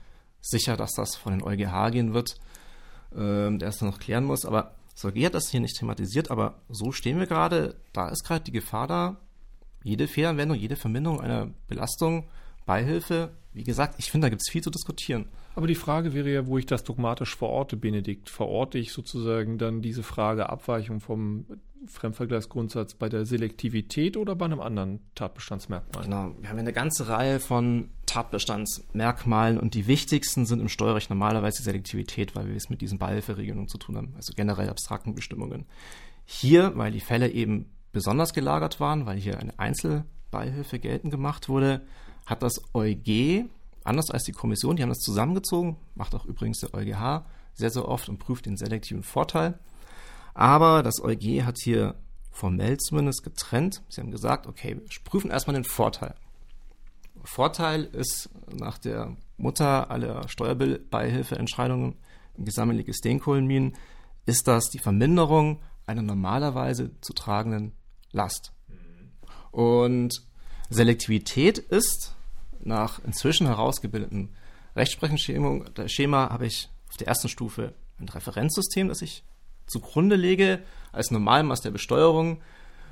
[0.42, 2.38] sicher, dass das von den EuGH gehen wird,
[3.16, 4.44] ähm, der es dann noch klären muss.
[4.44, 7.76] Aber das EuG hat das hier nicht thematisiert, aber so stehen wir gerade.
[7.94, 9.16] Da ist gerade die Gefahr da,
[9.82, 12.28] jede Fehlanwendung, jede Verminderung einer Belastung,
[12.66, 15.26] Beihilfe, wie gesagt, ich finde, da gibt es viel zu diskutieren.
[15.54, 18.30] Aber die Frage wäre ja, wo ich das dogmatisch verorte, Benedikt.
[18.30, 21.44] Verorte ich sozusagen dann diese Frage Abweichung vom
[21.86, 26.04] Fremdvergleichsgrundsatz bei der Selektivität oder bei einem anderen Tatbestandsmerkmal?
[26.04, 26.34] Genau.
[26.40, 31.64] Wir haben eine ganze Reihe von Tatbestandsmerkmalen und die wichtigsten sind im Steuerrecht normalerweise die
[31.64, 35.66] Selektivität, weil wir es mit diesen Beihilferegelungen zu tun haben, also generell abstrakten Bestimmungen.
[36.24, 41.82] Hier, weil die Fälle eben besonders gelagert waren, weil hier eine Einzelbeihilfe geltend gemacht wurde,
[42.26, 43.44] hat das EuG
[43.84, 47.88] anders als die Kommission, die haben das zusammengezogen, macht auch übrigens der EuGH sehr, sehr
[47.88, 49.58] oft und prüft den selektiven Vorteil.
[50.34, 51.94] Aber das EuG hat hier
[52.30, 53.82] formell zumindest getrennt.
[53.88, 56.14] Sie haben gesagt, okay, wir prüfen erstmal den Vorteil.
[57.24, 61.96] Vorteil ist nach der Mutter aller Steuerbeihilfeentscheidungen
[62.36, 63.74] im gesammelten Steenkohlenminen,
[64.24, 67.72] ist das die Verminderung einer normalerweise zu tragenden
[68.12, 68.52] Last.
[69.50, 70.22] Und
[70.72, 72.14] Selektivität ist
[72.60, 74.30] nach inzwischen herausgebildetem
[74.74, 79.24] Rechtsprechungsschema habe ich auf der ersten Stufe ein Referenzsystem, das ich
[79.66, 82.40] zugrunde lege als Normalmaß der Besteuerung.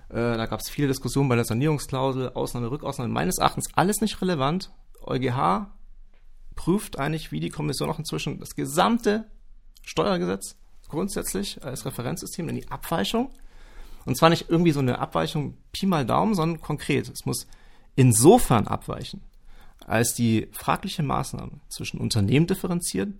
[0.08, 3.12] Äh, da gab es viele Diskussionen bei der Sanierungsklausel, Ausnahme, Rückausnahme.
[3.12, 4.70] Meines Erachtens alles nicht relevant.
[5.02, 5.68] EuGH
[6.54, 9.24] prüft eigentlich, wie die Kommission auch inzwischen das gesamte
[9.82, 10.56] Steuergesetz
[10.88, 13.30] grundsätzlich als Referenzsystem in die Abweichung.
[14.04, 17.08] Und zwar nicht irgendwie so eine Abweichung Pi mal Daumen, sondern konkret.
[17.08, 17.46] Es muss
[17.96, 19.22] insofern abweichen,
[19.86, 23.12] als die fragliche Maßnahme zwischen Unternehmen differenziert,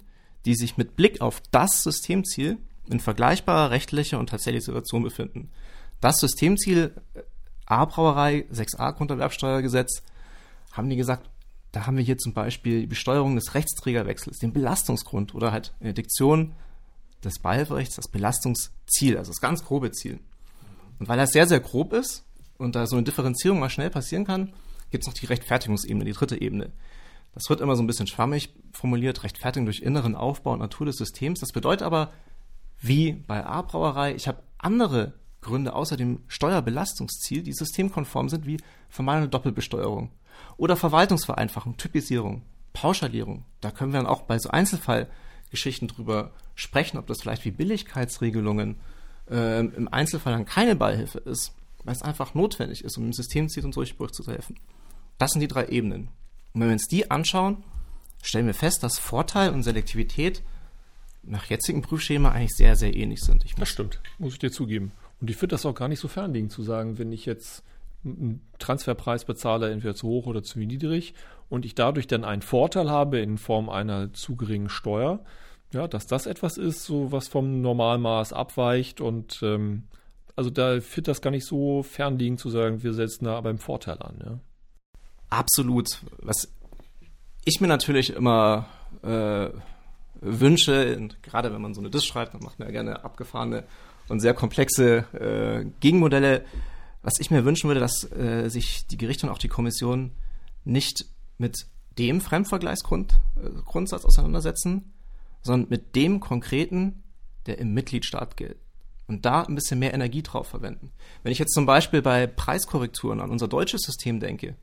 [0.44, 5.50] die sich mit Blick auf das Systemziel in vergleichbarer rechtlicher und tatsächlicher Situation befinden.
[6.00, 7.22] Das Systemziel äh,
[7.66, 10.02] A-Brauerei, 6a Grunderwerbsteuergesetz,
[10.72, 11.28] haben die gesagt,
[11.72, 15.84] da haben wir hier zum Beispiel die Besteuerung des Rechtsträgerwechsels, den Belastungsgrund oder halt in
[15.84, 16.52] der Diktion
[17.22, 20.18] des Beihilferechts das Belastungsziel, also das ganz grobe Ziel.
[20.98, 22.24] Und weil das sehr, sehr grob ist
[22.60, 24.52] und da so eine Differenzierung mal schnell passieren kann,
[24.90, 26.70] gibt es noch die Rechtfertigungsebene, die dritte Ebene.
[27.34, 30.96] Das wird immer so ein bisschen schwammig formuliert, Rechtfertigung durch inneren Aufbau und Natur des
[30.96, 31.40] Systems.
[31.40, 32.12] Das bedeutet aber,
[32.80, 39.28] wie bei A-Brauerei, ich habe andere Gründe außer dem Steuerbelastungsziel, die systemkonform sind, wie vermeidende
[39.28, 40.10] Doppelbesteuerung
[40.56, 42.42] oder Verwaltungsvereinfachung, Typisierung,
[42.72, 43.44] Pauschalierung.
[43.60, 48.76] Da können wir dann auch bei so Einzelfallgeschichten drüber sprechen, ob das vielleicht wie Billigkeitsregelungen
[49.30, 53.64] äh, im Einzelfall dann keine Beihilfe ist, weil es einfach notwendig ist, um dem Systemziel
[53.64, 54.56] und Durchbruch zu helfen.
[55.18, 56.08] Das sind die drei Ebenen.
[56.52, 57.62] Und wenn wir uns die anschauen,
[58.22, 60.42] stellen wir fest, dass Vorteil und Selektivität
[61.22, 63.44] nach jetzigem Prüfschema eigentlich sehr, sehr ähnlich sind.
[63.58, 64.92] das stimmt, muss ich dir zugeben.
[65.20, 67.62] Und ich finde das auch gar nicht so fernliegend zu sagen, wenn ich jetzt
[68.04, 71.14] einen Transferpreis bezahle, entweder zu hoch oder zu niedrig,
[71.50, 75.20] und ich dadurch dann einen Vorteil habe in Form einer zu geringen Steuer,
[75.72, 79.84] ja, dass das etwas ist, so was vom Normalmaß abweicht und ähm,
[80.36, 83.58] also da finde das gar nicht so fernliegend zu sagen, wir setzen da aber im
[83.58, 84.18] Vorteil an.
[84.24, 84.38] Ja.
[85.30, 86.00] Absolut.
[86.18, 86.48] Was
[87.44, 88.66] ich mir natürlich immer
[89.02, 89.48] äh,
[90.20, 93.64] wünsche, und gerade wenn man so eine Disk schreibt, dann macht man ja gerne abgefahrene
[94.08, 96.44] und sehr komplexe äh, Gegenmodelle.
[97.02, 100.12] Was ich mir wünschen würde, dass äh, sich die Gerichte und auch die Kommission
[100.64, 101.06] nicht
[101.38, 101.66] mit
[101.98, 104.92] dem Fremdvergleichsgrundsatz äh, auseinandersetzen,
[105.42, 107.02] sondern mit dem konkreten,
[107.46, 108.58] der im Mitgliedstaat gilt.
[109.10, 110.92] Und da ein bisschen mehr Energie drauf verwenden.
[111.24, 114.54] Wenn ich jetzt zum Beispiel bei Preiskorrekturen an unser deutsches System denke,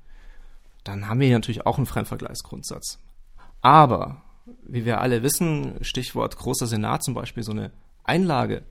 [0.86, 2.98] dann haben wir hier natürlich auch einen Fremdvergleichsgrundsatz.
[3.60, 4.22] Aber,
[4.64, 7.74] wie wir alle wissen, Stichwort großer Senat zum Beispiel, so eine
[8.06, 8.64] Einlage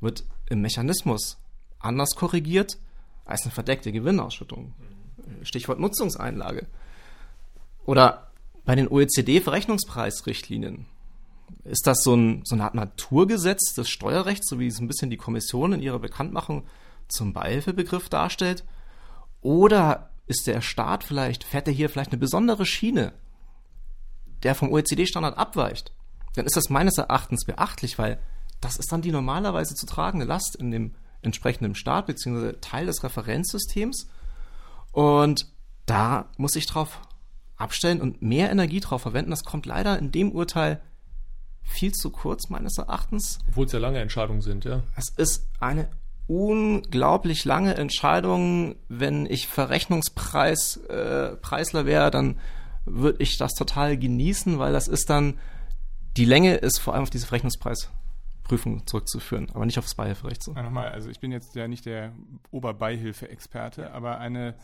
[0.00, 1.38] wird im Mechanismus
[1.78, 2.78] anders korrigiert
[3.24, 4.74] als eine verdeckte Gewinnausschüttung.
[5.42, 6.66] Stichwort Nutzungseinlage.
[7.86, 8.32] Oder
[8.64, 10.86] bei den OECD-Verrechnungspreisrichtlinien
[11.64, 15.10] ist das so, ein, so eine Art Naturgesetz des Steuerrechts, so wie es ein bisschen
[15.10, 16.64] die Kommission in ihrer Bekanntmachung
[17.08, 18.64] zum Beihilfebegriff darstellt?
[19.40, 23.12] Oder ist der Staat vielleicht, fährt er hier vielleicht eine besondere Schiene,
[24.42, 25.92] der vom OECD-Standard abweicht?
[26.34, 28.18] Dann ist das meines Erachtens beachtlich, weil
[28.60, 32.54] das ist dann die normalerweise zu tragende Last in dem entsprechenden Staat bzw.
[32.60, 34.08] Teil des Referenzsystems.
[34.92, 35.46] Und
[35.86, 37.00] da muss ich drauf
[37.56, 39.30] abstellen und mehr Energie drauf verwenden.
[39.30, 40.80] Das kommt leider in dem Urteil
[41.64, 43.38] viel zu kurz, meines Erachtens.
[43.48, 44.82] Obwohl es ja lange Entscheidungen sind, ja.
[44.96, 45.88] Es ist eine
[46.26, 48.76] unglaublich lange Entscheidung.
[48.88, 52.38] Wenn ich Verrechnungspreis äh, Preisler wäre, dann
[52.84, 55.38] würde ich das total genießen, weil das ist dann
[56.16, 60.42] die Länge ist vor allem auf diese Verrechnungspreisprüfung zurückzuführen, aber nicht aufs Beihilferecht.
[60.42, 60.52] So.
[60.52, 62.12] Ja, nochmal, also ich bin jetzt ja nicht der
[62.50, 64.54] Oberbeihilfe-Experte, aber eine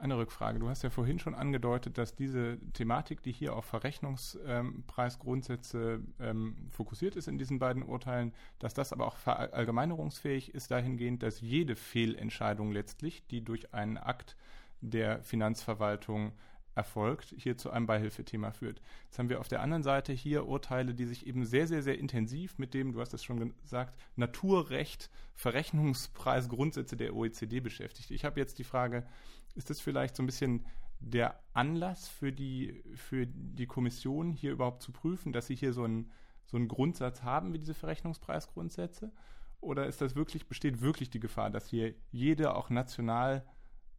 [0.00, 0.58] eine Rückfrage.
[0.58, 7.16] Du hast ja vorhin schon angedeutet, dass diese Thematik, die hier auf Verrechnungspreisgrundsätze ähm, fokussiert
[7.16, 12.72] ist in diesen beiden Urteilen, dass das aber auch verallgemeinerungsfähig ist dahingehend, dass jede Fehlentscheidung
[12.72, 14.36] letztlich, die durch einen Akt
[14.80, 16.32] der Finanzverwaltung
[16.80, 18.80] erfolgt, hier zu einem Beihilfethema führt.
[19.04, 21.98] Jetzt haben wir auf der anderen Seite hier Urteile, die sich eben sehr, sehr, sehr
[21.98, 28.10] intensiv mit dem, du hast es schon gesagt, Naturrecht, Verrechnungspreisgrundsätze der OECD beschäftigt.
[28.10, 29.06] Ich habe jetzt die Frage,
[29.54, 30.64] ist das vielleicht so ein bisschen
[31.00, 35.84] der Anlass für die, für die Kommission, hier überhaupt zu prüfen, dass sie hier so
[35.84, 36.10] einen,
[36.46, 39.12] so einen Grundsatz haben wie diese Verrechnungspreisgrundsätze?
[39.60, 43.44] Oder ist das wirklich, besteht wirklich die Gefahr, dass hier jede auch national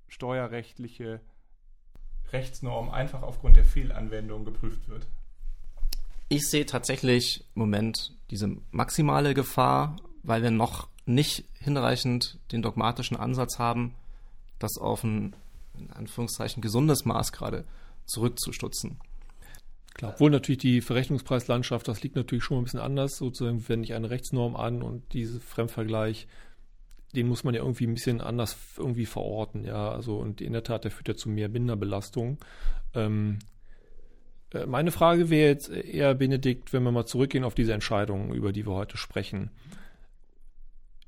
[0.07, 1.21] steuerrechtliche
[2.33, 5.07] Rechtsnorm einfach aufgrund der Fehlanwendung geprüft wird?
[6.29, 13.17] Ich sehe tatsächlich im Moment diese maximale Gefahr, weil wir noch nicht hinreichend den dogmatischen
[13.17, 13.95] Ansatz haben,
[14.59, 15.35] das auf ein,
[15.77, 17.65] in Anführungszeichen, gesundes Maß gerade
[18.05, 18.97] zurückzustutzen.
[19.93, 23.93] Klar, obwohl natürlich die Verrechnungspreislandschaft, das liegt natürlich schon ein bisschen anders, sozusagen, wenn ich
[23.93, 26.27] eine Rechtsnorm an und diese Fremdvergleich,
[27.11, 30.63] den muss man ja irgendwie ein bisschen anders irgendwie verorten, ja, also und in der
[30.63, 32.37] Tat, der führt ja zu mehr Minderbelastung.
[32.93, 33.39] Ähm,
[34.53, 38.51] äh, meine Frage wäre jetzt eher, Benedikt, wenn wir mal zurückgehen auf diese Entscheidungen, über
[38.51, 39.51] die wir heute sprechen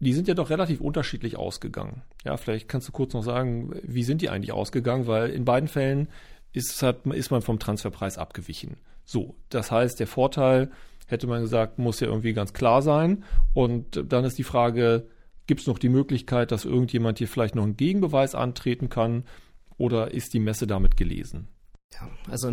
[0.03, 2.01] die sind ja doch relativ unterschiedlich ausgegangen.
[2.23, 5.69] Ja, vielleicht kannst du kurz noch sagen, wie sind die eigentlich ausgegangen, weil in beiden
[5.69, 6.09] Fällen
[6.51, 8.77] ist, hat, ist man vom Transferpreis abgewichen.
[9.05, 10.71] So, das heißt, der Vorteil,
[11.07, 13.23] hätte man gesagt, muss ja irgendwie ganz klar sein.
[13.53, 15.07] Und dann ist die Frage,
[15.47, 19.25] gibt es noch die Möglichkeit, dass irgendjemand hier vielleicht noch einen Gegenbeweis antreten kann
[19.77, 21.47] oder ist die Messe damit gelesen?
[21.93, 22.51] Ja, also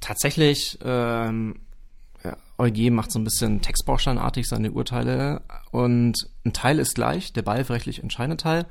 [0.00, 1.60] tatsächlich ähm,
[2.24, 7.42] ja, EuG macht so ein bisschen textbausteinartig seine Urteile und ein Teil ist gleich, der
[7.42, 8.66] beihilferechtlich entscheidende Teil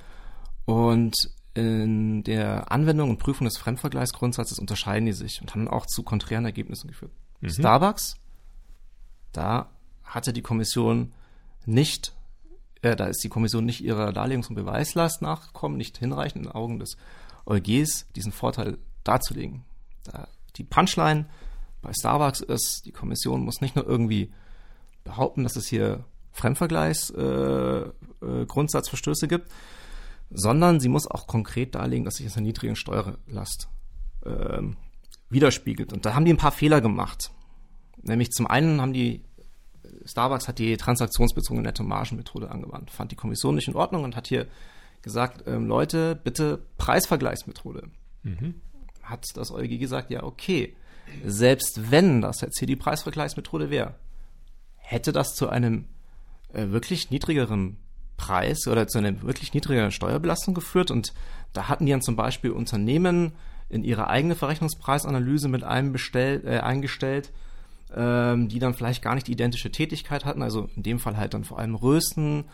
[0.65, 1.15] und
[1.53, 6.45] in der Anwendung und Prüfung des Fremdvergleichsgrundsatzes unterscheiden die sich und haben auch zu konträren
[6.45, 7.11] Ergebnissen geführt.
[7.41, 7.49] Mhm.
[7.49, 8.15] Starbucks,
[9.33, 9.69] da
[10.03, 11.11] hatte die Kommission
[11.65, 12.13] nicht,
[12.81, 16.55] äh, da ist die Kommission nicht ihrer Darlegungs- und Beweislast nachgekommen, nicht hinreichend in den
[16.55, 16.97] Augen des
[17.45, 19.63] EuGs diesen Vorteil darzulegen.
[20.03, 21.27] Da, die Punchline
[21.81, 24.31] bei Starbucks ist, die Kommission muss nicht nur irgendwie
[25.03, 29.51] behaupten, dass es hier Fremdvergleichsgrundsatzverstöße äh, äh, gibt,
[30.29, 33.67] sondern sie muss auch konkret darlegen, dass sich das eine niedrige Steuerlast
[34.25, 34.61] äh,
[35.29, 35.93] widerspiegelt.
[35.93, 37.31] Und da haben die ein paar Fehler gemacht.
[38.01, 39.23] Nämlich zum einen haben die
[40.05, 42.91] Starbucks hat die transaktionsbezogene Netto-Margen-Methode angewandt.
[42.91, 44.47] Fand die Kommission nicht in Ordnung und hat hier
[45.01, 47.89] gesagt, ähm, Leute, bitte Preisvergleichsmethode.
[48.23, 48.55] Mhm.
[49.03, 50.75] Hat das EuG gesagt, ja, okay
[51.25, 53.95] selbst wenn das jetzt hier die Preisvergleichsmethode wäre,
[54.77, 55.85] hätte das zu einem
[56.53, 57.77] äh, wirklich niedrigeren
[58.17, 60.91] Preis oder zu einer wirklich niedrigeren Steuerbelastung geführt.
[60.91, 61.13] Und
[61.53, 63.33] da hatten die dann zum Beispiel Unternehmen
[63.69, 67.31] in ihre eigene Verrechnungspreisanalyse mit einem bestell, äh, eingestellt,
[67.95, 71.33] ähm, die dann vielleicht gar nicht die identische Tätigkeit hatten, also in dem Fall halt
[71.33, 72.45] dann vor allem Rösten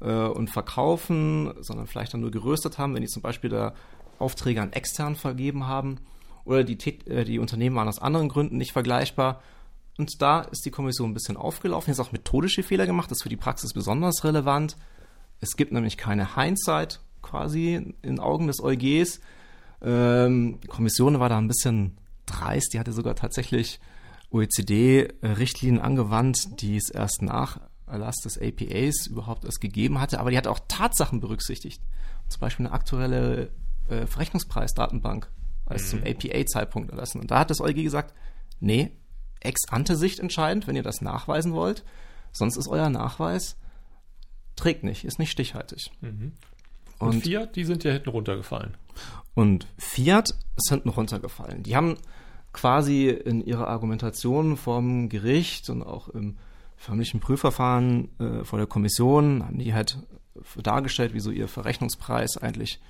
[0.00, 3.74] äh, und Verkaufen, sondern vielleicht dann nur geröstet haben, wenn die zum Beispiel da
[4.18, 5.98] Aufträge an extern vergeben haben
[6.44, 6.78] oder die,
[7.08, 9.42] äh, die Unternehmen waren aus anderen Gründen nicht vergleichbar.
[9.98, 13.22] Und da ist die Kommission ein bisschen aufgelaufen, jetzt auch methodische Fehler gemacht, das ist
[13.22, 14.76] für die Praxis besonders relevant.
[15.40, 19.20] Es gibt nämlich keine Hindsight quasi in Augen des EuGs.
[19.82, 23.80] Ähm, die Kommission war da ein bisschen dreist, die hatte sogar tatsächlich
[24.32, 30.36] OECD-Richtlinien angewandt, die es erst nach Erlass des APAs überhaupt erst gegeben hatte, aber die
[30.36, 31.82] hat auch Tatsachen berücksichtigt.
[32.28, 33.50] Zum Beispiel eine aktuelle
[33.88, 35.30] äh, Verrechnungspreisdatenbank
[35.66, 36.06] als zum mhm.
[36.06, 37.20] APA-Zeitpunkt erlassen.
[37.20, 38.14] Und da hat das EuG gesagt,
[38.60, 38.92] nee,
[39.40, 41.84] Ex-Ante-Sicht entscheidend, wenn ihr das nachweisen wollt.
[42.32, 43.56] Sonst ist euer Nachweis
[44.56, 45.90] trägt nicht, ist nicht stichhaltig.
[46.00, 46.32] Mhm.
[46.98, 48.76] Und, und, Fiat, die sind ja hinten runtergefallen.
[49.34, 51.62] Und Fiat ist hinten runtergefallen.
[51.62, 51.96] Die haben
[52.52, 56.36] quasi in ihrer Argumentation vom Gericht und auch im
[56.76, 59.98] förmlichen Prüfverfahren äh, vor der Kommission haben die halt
[60.62, 62.80] dargestellt, wieso ihr Verrechnungspreis eigentlich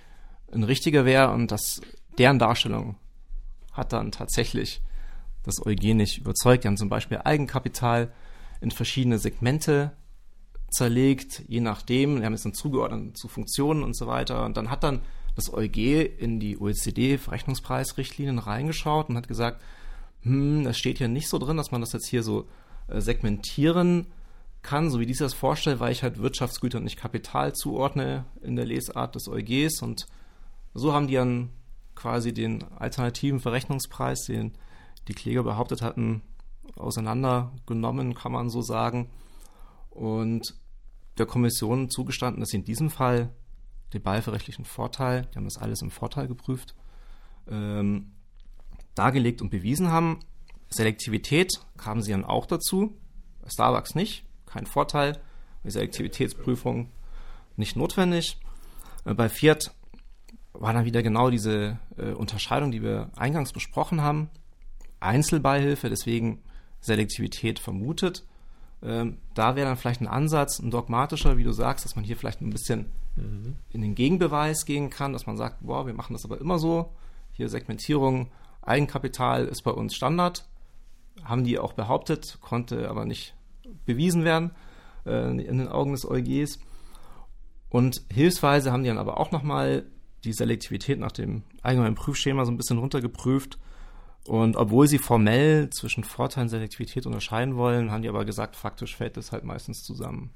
[0.52, 1.80] ein richtiger wäre und das
[2.18, 2.96] deren Darstellung
[3.72, 4.82] hat dann tatsächlich
[5.44, 6.64] das EuG nicht überzeugt.
[6.64, 8.12] Die haben zum Beispiel Eigenkapital
[8.60, 9.92] in verschiedene Segmente
[10.70, 12.20] zerlegt, je nachdem.
[12.20, 14.44] Die haben es dann zugeordnet zu Funktionen und so weiter.
[14.44, 15.00] Und dann hat dann
[15.34, 15.76] das EuG
[16.18, 19.62] in die OECD-Verrechnungspreisrichtlinien reingeschaut und hat gesagt,
[20.22, 22.46] hm, das steht hier nicht so drin, dass man das jetzt hier so
[22.88, 24.06] äh, segmentieren
[24.62, 28.56] kann, so wie dies das vorstellt, weil ich halt Wirtschaftsgüter und nicht Kapital zuordne in
[28.56, 30.06] der Lesart des EuGs und
[30.74, 31.50] so haben die dann
[31.94, 34.52] quasi den alternativen Verrechnungspreis, den
[35.08, 36.22] die Kläger behauptet hatten,
[36.76, 39.10] auseinandergenommen, kann man so sagen.
[39.90, 40.54] Und
[41.18, 43.30] der Kommission zugestanden, dass sie in diesem Fall
[43.92, 46.74] den beihilferechtlichen Vorteil, die haben das alles im Vorteil geprüft,
[47.48, 48.12] ähm,
[48.94, 50.20] dargelegt und bewiesen haben.
[50.68, 52.96] Selektivität kamen sie dann auch dazu,
[53.46, 55.20] Starbucks nicht, kein Vorteil,
[55.64, 56.90] die Selektivitätsprüfung
[57.56, 58.38] nicht notwendig.
[59.04, 59.74] Äh, bei Fiat
[60.52, 64.30] war dann wieder genau diese äh, Unterscheidung, die wir eingangs besprochen haben.
[65.00, 66.42] Einzelbeihilfe, deswegen
[66.80, 68.24] Selektivität vermutet.
[68.82, 72.16] Ähm, da wäre dann vielleicht ein Ansatz, ein dogmatischer, wie du sagst, dass man hier
[72.16, 73.56] vielleicht ein bisschen mhm.
[73.70, 76.92] in den Gegenbeweis gehen kann, dass man sagt, boah, wir machen das aber immer so.
[77.32, 78.30] Hier Segmentierung,
[78.62, 80.46] Eigenkapital ist bei uns Standard.
[81.24, 83.34] Haben die auch behauptet, konnte aber nicht
[83.84, 84.52] bewiesen werden
[85.06, 86.58] äh, in den Augen des EuGs.
[87.68, 89.86] Und hilfsweise haben die dann aber auch nochmal
[90.24, 93.58] die Selektivität nach dem allgemeinen Prüfschema so ein bisschen runtergeprüft.
[94.26, 98.96] Und obwohl sie formell zwischen Vorteil und Selektivität unterscheiden wollen, haben die aber gesagt, faktisch
[98.96, 100.30] fällt das halt meistens zusammen.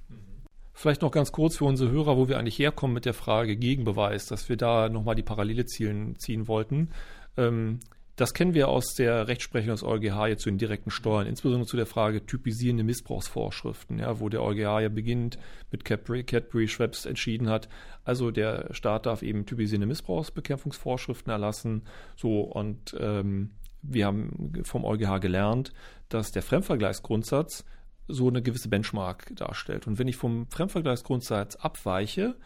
[0.79, 4.27] Vielleicht noch ganz kurz für unsere Hörer, wo wir eigentlich herkommen mit der Frage Gegenbeweis,
[4.27, 6.91] dass wir da nochmal die Parallele ziehen, ziehen wollten.
[7.39, 7.81] Ähm,
[8.15, 11.79] das kennen wir aus der Rechtsprechung des EuGH jetzt zu den direkten Steuern, insbesondere zu
[11.79, 15.39] der Frage typisierende Missbrauchsvorschriften, ja, wo der EuGH ja beginnt
[15.71, 17.71] mit Cadbury, Cadbury Schweppes entschieden hat.
[18.05, 21.85] Also der Staat darf eben typisierende Missbrauchsbekämpfungsvorschriften erlassen.
[22.17, 25.73] So und ähm, wir haben vom EuGH gelernt,
[26.11, 27.65] dass der Fremdvergleichsgrundsatz
[28.09, 29.87] so eine gewisse Benchmark darstellt.
[29.87, 32.37] Und wenn ich vom Fremdvergleichsgrundsatz abweiche,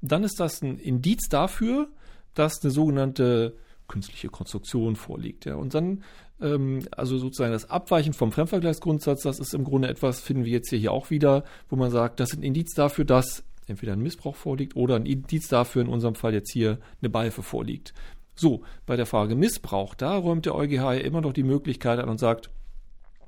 [0.00, 1.88] dann ist das ein Indiz dafür,
[2.34, 3.56] dass eine sogenannte
[3.88, 5.44] künstliche Konstruktion vorliegt.
[5.44, 5.56] Ja.
[5.56, 6.02] Und dann,
[6.40, 10.70] ähm, also sozusagen das Abweichen vom Fremdvergleichsgrundsatz, das ist im Grunde etwas, finden wir jetzt
[10.70, 14.36] hier auch wieder, wo man sagt, das ist ein Indiz dafür, dass entweder ein Missbrauch
[14.36, 17.94] vorliegt oder ein Indiz dafür, in unserem Fall jetzt hier eine Beihilfe vorliegt.
[18.34, 22.08] So, bei der Frage Missbrauch, da räumt der EuGH ja immer noch die Möglichkeit an
[22.08, 22.50] und sagt,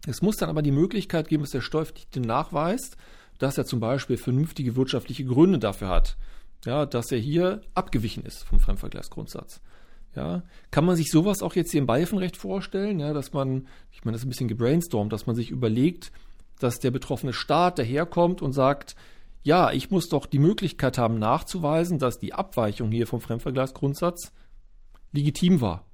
[0.07, 2.97] es muss dann aber die Möglichkeit geben, dass der Steuerpflichtige nachweist,
[3.39, 6.17] dass er zum Beispiel vernünftige wirtschaftliche Gründe dafür hat,
[6.65, 9.61] ja, dass er hier abgewichen ist vom Fremdvergleichsgrundsatz.
[10.15, 14.05] Ja, kann man sich sowas auch jetzt hier im Beihilfenrecht vorstellen, ja, dass man, ich
[14.05, 16.11] meine, das ist ein bisschen gebrainstormt, dass man sich überlegt,
[16.59, 18.97] dass der betroffene Staat daherkommt und sagt,
[19.45, 24.33] ja, ich muss doch die Möglichkeit haben, nachzuweisen, dass die Abweichung hier vom Fremdvergleichsgrundsatz
[25.13, 25.85] legitim war.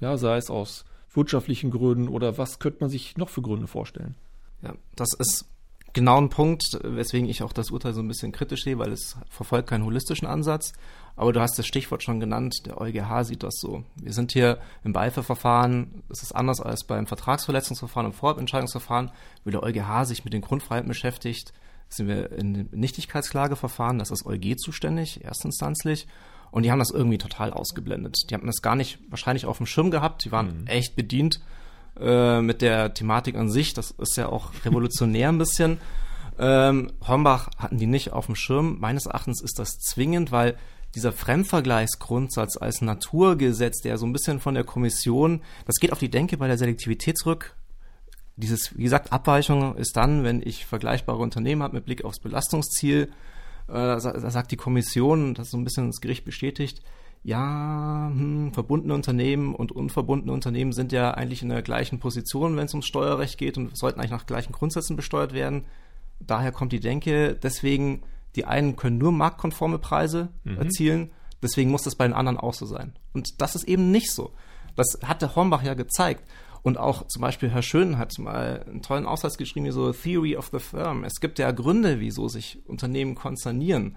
[0.00, 4.14] Ja, sei es aus wirtschaftlichen Gründen oder was könnte man sich noch für Gründe vorstellen?
[4.62, 5.46] Ja, das ist
[5.92, 9.16] genau ein Punkt, weswegen ich auch das Urteil so ein bisschen kritisch sehe, weil es
[9.28, 10.72] verfolgt keinen holistischen Ansatz.
[11.16, 13.84] Aber du hast das Stichwort schon genannt, der EuGH sieht das so.
[14.00, 19.10] Wir sind hier im Beihilfeverfahren, das ist anders als beim Vertragsverletzungsverfahren und Vorabentscheidungsverfahren,
[19.44, 21.52] wo der EuGH sich mit den Grundfreiheiten beschäftigt,
[21.88, 26.06] sind wir in Nichtigkeitsklageverfahren, das ist EuG zuständig, erstinstanzlich.
[26.50, 28.16] Und die haben das irgendwie total ausgeblendet.
[28.28, 30.24] Die haben das gar nicht wahrscheinlich auf dem Schirm gehabt.
[30.24, 30.66] Die waren mhm.
[30.66, 31.40] echt bedient
[31.98, 33.74] äh, mit der Thematik an sich.
[33.74, 35.78] Das ist ja auch revolutionär ein bisschen.
[36.38, 38.78] Ähm, Hornbach hatten die nicht auf dem Schirm.
[38.80, 40.56] Meines Erachtens ist das zwingend, weil
[40.94, 46.10] dieser Fremdvergleichsgrundsatz als Naturgesetz, der so ein bisschen von der Kommission, das geht auf die
[46.10, 47.54] Denke bei der Selektivität zurück.
[48.36, 53.12] Dieses, wie gesagt, Abweichung ist dann, wenn ich vergleichbare Unternehmen habe mit Blick aufs Belastungsziel,
[53.72, 56.82] da sagt die Kommission, das so ein bisschen das Gericht bestätigt,
[57.22, 62.64] ja, hm, verbundene Unternehmen und unverbundene Unternehmen sind ja eigentlich in der gleichen Position, wenn
[62.64, 65.66] es ums Steuerrecht geht und sollten eigentlich nach gleichen Grundsätzen besteuert werden.
[66.18, 68.02] Daher kommt die Denke, deswegen,
[68.36, 70.58] die einen können nur marktkonforme Preise mhm.
[70.58, 71.10] erzielen,
[71.42, 72.94] deswegen muss das bei den anderen auch so sein.
[73.12, 74.32] Und das ist eben nicht so.
[74.76, 76.24] Das hat der Hornbach ja gezeigt.
[76.62, 80.36] Und auch zum Beispiel Herr Schön hat mal einen tollen Aufsatz geschrieben, wie so Theory
[80.36, 81.04] of the Firm.
[81.04, 83.96] Es gibt ja Gründe, wieso sich Unternehmen konzernieren.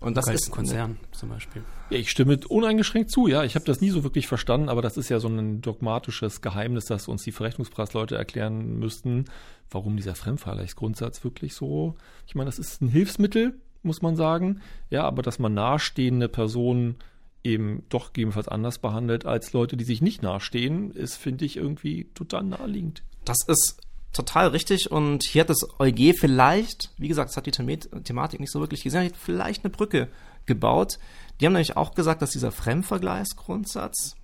[0.00, 1.64] Und das ist Konzern zum Beispiel.
[1.90, 3.42] Ja, ich stimme uneingeschränkt zu, ja.
[3.42, 6.84] Ich habe das nie so wirklich verstanden, aber das ist ja so ein dogmatisches Geheimnis,
[6.84, 9.24] das uns die Verrechnungspreisleute erklären müssten,
[9.70, 11.96] warum dieser Fremdvergleichsgrundsatz wirklich so.
[12.26, 14.60] Ich meine, das ist ein Hilfsmittel, muss man sagen.
[14.88, 16.96] Ja, aber dass man nahestehende Personen
[17.44, 22.04] eben doch gegebenenfalls anders behandelt als Leute, die sich nicht nahestehen, ist, finde ich, irgendwie
[22.14, 23.02] total naheliegend.
[23.24, 23.80] Das ist
[24.12, 28.52] total richtig und hier hat das EuG vielleicht, wie gesagt, es hat die Thematik nicht
[28.52, 30.08] so wirklich gesehen, vielleicht eine Brücke
[30.46, 30.98] gebaut.
[31.40, 34.16] Die haben nämlich auch gesagt, dass dieser Fremdvergleichsgrundsatz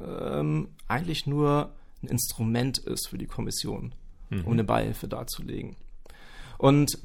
[0.00, 3.94] ähm, eigentlich nur ein Instrument ist für die Kommission,
[4.30, 4.44] mhm.
[4.44, 5.76] um eine Beihilfe darzulegen.
[6.58, 6.98] Und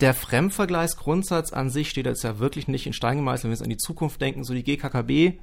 [0.00, 3.44] der Fremdvergleichsgrundsatz an sich steht jetzt ja wirklich nicht in Stein gemeißelt.
[3.44, 5.38] Wenn wir jetzt an die Zukunft denken, so die GKKB,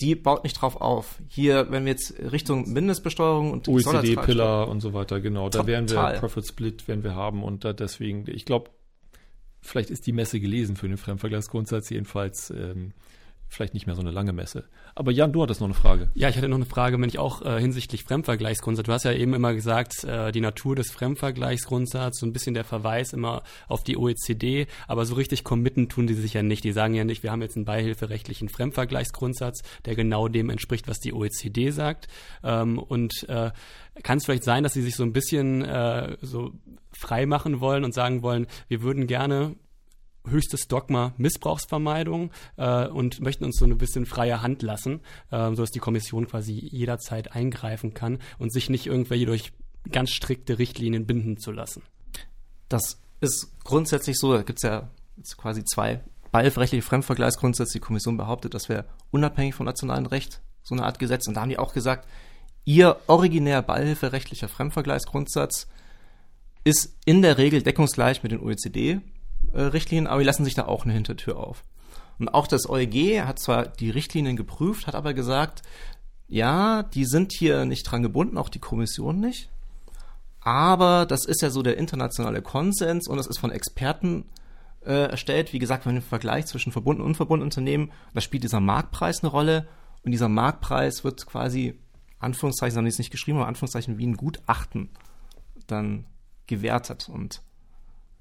[0.00, 1.20] die baut nicht drauf auf.
[1.28, 6.18] Hier, wenn wir jetzt Richtung Mindestbesteuerung und OECD-Pillar und so weiter, genau, da werden wir
[6.18, 8.70] Profit Split, werden wir haben und da deswegen, ich glaube,
[9.60, 12.92] vielleicht ist die Messe gelesen für den Fremdvergleichsgrundsatz, jedenfalls ähm,
[13.50, 14.64] vielleicht nicht mehr so eine lange Messe.
[14.94, 16.10] Aber Jan, du hattest noch eine Frage.
[16.14, 18.86] Ja, ich hatte noch eine Frage, wenn ich auch äh, hinsichtlich Fremdvergleichsgrundsatz.
[18.86, 22.64] Du hast ja eben immer gesagt, äh, die Natur des Fremdvergleichsgrundsatzes, so ein bisschen der
[22.64, 26.62] Verweis immer auf die OECD, aber so richtig committen tun die sich ja nicht.
[26.62, 31.00] Die sagen ja nicht, wir haben jetzt einen beihilferechtlichen Fremdvergleichsgrundsatz, der genau dem entspricht, was
[31.00, 32.06] die OECD sagt.
[32.44, 33.50] Ähm, und äh,
[34.04, 36.52] kann es vielleicht sein, dass sie sich so ein bisschen äh, so
[36.92, 39.56] frei machen wollen und sagen wollen, wir würden gerne
[40.28, 45.00] höchstes Dogma Missbrauchsvermeidung äh, und möchten uns so ein bisschen freie Hand lassen,
[45.30, 49.52] äh, sodass die Kommission quasi jederzeit eingreifen kann und sich nicht irgendwelche durch
[49.90, 51.82] ganz strikte Richtlinien binden zu lassen.
[52.68, 54.90] Das ist grundsätzlich so, da gibt es ja
[55.36, 56.00] quasi zwei
[56.32, 57.74] beihilferechtliche Fremdvergleichsgrundsätze.
[57.74, 61.26] Die Kommission behauptet, das wäre unabhängig vom nationalen Recht, so eine Art Gesetz.
[61.26, 62.08] Und da haben die auch gesagt,
[62.64, 65.66] ihr originär beihilferechtlicher Fremdvergleichsgrundsatz
[66.62, 68.40] ist in der Regel deckungsgleich mit den
[69.54, 71.64] OECD-Richtlinien, aber die lassen sich da auch eine Hintertür auf.
[72.18, 75.62] Und auch das EuG hat zwar die Richtlinien geprüft, hat aber gesagt,
[76.28, 79.50] ja, die sind hier nicht dran gebunden, auch die Kommission nicht.
[80.40, 84.24] Aber das ist ja so der internationale Konsens und das ist von Experten
[84.84, 85.52] äh, erstellt.
[85.52, 89.22] Wie gesagt, wenn wir einen Vergleich zwischen verbundenen und unverbundenen Unternehmen, da spielt dieser Marktpreis
[89.22, 89.68] eine Rolle
[90.02, 91.78] und dieser Marktpreis wird quasi,
[92.18, 94.90] Anführungszeichen, haben die es nicht geschrieben, aber Anführungszeichen wie ein Gutachten
[95.66, 96.06] dann
[96.46, 97.10] gewertet.
[97.12, 97.42] Und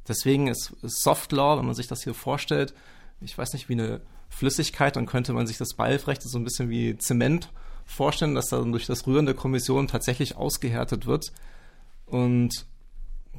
[0.09, 2.73] deswegen ist, Soft Law, wenn man sich das hier vorstellt,
[3.21, 6.69] ich weiß nicht, wie eine Flüssigkeit, dann könnte man sich das Beihilfrecht so ein bisschen
[6.69, 7.49] wie Zement
[7.85, 11.31] vorstellen, dass dann durch das Rühren der Kommission tatsächlich ausgehärtet wird.
[12.05, 12.65] Und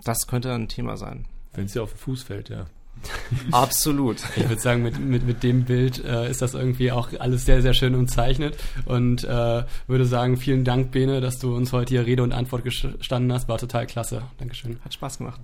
[0.04, 1.26] das könnte ein Thema sein.
[1.52, 2.66] Wenn es ja auf den Fuß fällt, ja.
[3.52, 4.18] Absolut.
[4.36, 7.62] Ich würde sagen, mit, mit, mit dem Bild äh, ist das irgendwie auch alles sehr,
[7.62, 12.06] sehr schön umzeichnet und äh, würde sagen, vielen Dank, Bene, dass du uns heute hier
[12.06, 13.48] Rede und Antwort gestanden hast.
[13.48, 14.22] War total klasse.
[14.38, 14.80] Dankeschön.
[14.84, 15.40] Hat Spaß gemacht.